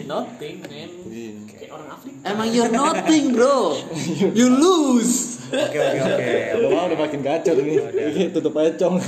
Nothing, 0.05 0.57
man. 0.61 0.91
Iya. 1.09 1.33
Kayak 1.51 1.71
orang 1.73 1.89
Afrika. 1.97 2.19
Emang 2.29 2.49
you're 2.53 2.73
nothing, 2.73 3.25
bro. 3.33 3.79
You 4.39 4.49
lose. 4.53 5.41
Oke 5.49 5.79
oke 5.81 5.99
oke. 6.05 6.35
Udah 6.69 6.83
udah 6.93 6.99
makin 7.01 7.21
gacor 7.25 7.57
nih. 7.57 7.77
Ini 7.91 8.25
tutup 8.37 8.55
aja 8.61 8.71
cong. 8.85 9.01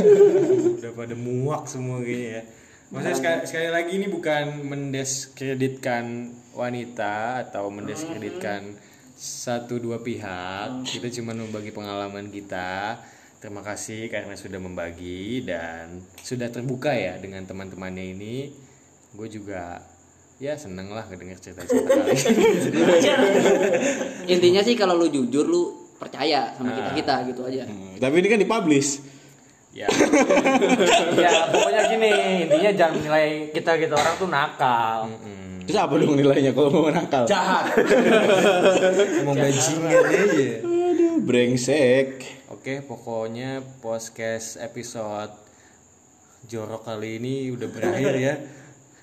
Udah 0.80 0.92
pada 0.96 1.14
muak 1.14 1.68
semua 1.68 2.00
kayaknya 2.00 2.28
ya. 2.40 2.42
Maksudnya 2.92 3.16
sekali, 3.16 3.38
sekali 3.48 3.68
lagi 3.72 3.92
ini 3.96 4.06
bukan 4.08 4.44
mendiskreditkan 4.68 6.04
wanita 6.52 7.40
atau 7.48 7.72
mendiskreditkan 7.72 8.76
satu 9.16 9.80
dua 9.80 10.00
pihak. 10.00 10.84
Kita 10.84 11.08
cuma 11.20 11.32
membagi 11.32 11.72
pengalaman 11.72 12.28
kita. 12.28 13.00
Terima 13.42 13.58
kasih 13.58 14.06
karena 14.06 14.38
sudah 14.38 14.62
membagi 14.62 15.42
dan 15.42 15.98
sudah 16.22 16.46
terbuka 16.46 16.94
ya 16.94 17.18
dengan 17.18 17.42
teman-temannya 17.42 18.14
ini. 18.14 18.54
Gue 19.18 19.26
juga 19.26 19.82
ya 20.38 20.54
seneng 20.54 20.94
lah 20.94 21.02
ngedenger 21.10 21.42
cerita-cerita 21.42 21.90
kalian. 21.90 23.18
Intinya 24.38 24.62
sih 24.62 24.78
kalau 24.78 24.94
lu 24.94 25.10
jujur 25.10 25.42
lu 25.42 25.74
percaya 25.98 26.54
sama 26.54 26.70
kita 26.70 26.90
kita 26.94 27.14
gitu 27.34 27.42
aja. 27.42 27.66
Hmm, 27.66 27.98
Tapi 27.98 28.14
ini 28.22 28.28
kan 28.30 28.38
dipublish. 28.38 28.90
ya, 29.72 29.88
ya 31.24 31.48
pokoknya 31.48 31.82
gini, 31.88 32.12
intinya 32.44 32.70
jangan 32.76 32.92
menilai 33.00 33.48
kita 33.56 33.72
gitu 33.80 33.96
orang 33.96 34.14
tuh 34.20 34.28
nakal. 34.28 35.08
mm, 35.08 35.64
Terus 35.64 35.78
apa 35.80 35.96
dong 35.96 36.12
nilainya 36.12 36.52
kalau 36.52 36.68
mau 36.68 36.92
nakal? 36.92 37.24
jahat 37.24 37.72
mau 39.24 39.32
bajingan 39.32 39.96
aja. 39.96 40.60
Aduh, 40.60 41.24
brengsek. 41.24 42.41
Oke, 42.52 42.84
pokoknya 42.84 43.64
podcast 43.80 44.60
episode 44.60 45.32
jorok 46.44 46.84
kali 46.84 47.16
ini 47.16 47.48
udah 47.48 47.64
berakhir 47.72 48.12
ya. 48.12 48.34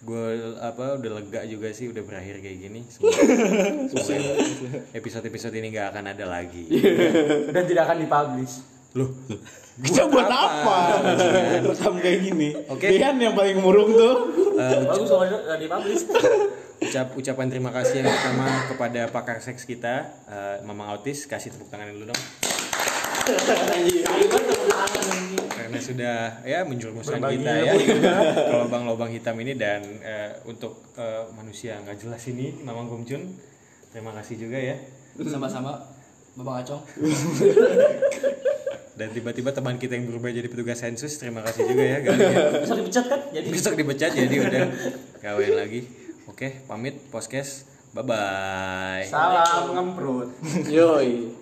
Gue 0.06 0.54
apa 0.62 1.02
udah 1.02 1.12
lega 1.18 1.42
juga 1.50 1.74
sih 1.74 1.90
udah 1.90 2.06
berakhir 2.06 2.46
kayak 2.46 2.58
gini. 2.62 2.86
Semoga 2.86 3.26
episode-episode 5.02 5.58
ini 5.58 5.74
nggak 5.74 5.88
akan 5.90 6.06
ada 6.14 6.30
lagi. 6.30 6.70
Dan 7.58 7.64
tidak 7.66 7.90
akan 7.90 7.98
dipublish. 8.06 8.56
Loh, 8.94 9.10
Kita 9.82 10.06
buat 10.14 10.30
apa? 10.30 10.78
Rekam 11.66 11.98
kayak 12.06 12.20
gini. 12.30 12.54
Oke. 12.70 12.86
Dian 12.86 13.18
yang 13.18 13.34
paling 13.34 13.58
murung 13.66 13.98
tuh. 13.98 14.30
Bagus 14.62 15.10
kalau 15.10 15.26
nggak 15.26 15.58
dipublish. 15.58 16.06
ucap 16.86 17.18
ucapan 17.18 17.50
terima 17.50 17.74
kasih 17.74 18.06
yang 18.06 18.14
pertama 18.14 18.48
kepada 18.70 19.02
pakar 19.10 19.42
seks 19.42 19.66
kita, 19.66 20.06
eh, 20.30 20.58
Mamang 20.64 20.94
Autis, 20.94 21.26
kasih 21.26 21.50
tepuk 21.50 21.68
tangan 21.74 21.92
dulu 21.92 22.14
dong. 22.14 22.22
Karena 25.50 25.78
sudah 25.78 26.18
ya 26.42 26.66
menjerumuskan 26.66 27.22
Berbagi 27.22 27.46
kita 27.46 27.54
ya 27.62 27.74
ke 28.50 28.56
lubang-lubang 28.66 29.14
hitam 29.14 29.38
ini 29.38 29.54
dan 29.54 29.86
eh, 30.02 30.34
untuk 30.50 30.82
eh, 30.98 31.30
manusia 31.38 31.78
nggak 31.86 32.02
jelas 32.02 32.24
ini, 32.32 32.58
Mamang 32.66 32.90
Gumcun, 32.90 33.38
terima 33.94 34.10
kasih 34.18 34.42
juga 34.42 34.58
ya. 34.58 34.78
sama-sama 35.20 35.76
Bapak 36.40 36.64
Acong 36.64 36.84
Dan 39.00 39.16
tiba-tiba 39.16 39.56
teman 39.56 39.80
kita 39.80 39.96
yang 39.96 40.12
berubah 40.12 40.28
jadi 40.28 40.52
petugas 40.52 40.84
sensus, 40.84 41.16
terima 41.16 41.40
kasih 41.40 41.72
juga 41.72 41.84
ya. 41.88 41.98
Gali, 42.04 42.20
ya. 42.20 42.52
Bisa 42.60 42.76
dipecat 42.76 43.06
kan? 43.08 43.22
Jadi 43.32 43.48
Besok 43.48 43.74
dipecat 43.80 44.12
jadi 44.12 44.36
udah 44.44 44.64
kawin 45.24 45.56
lagi. 45.56 45.88
Oke, 46.28 46.68
pamit 46.68 47.08
podcast. 47.08 47.64
Bye 47.96 48.04
bye. 48.04 49.08
Salam 49.08 49.72
ngemprut. 49.72 50.36
Yoi. 50.68 51.39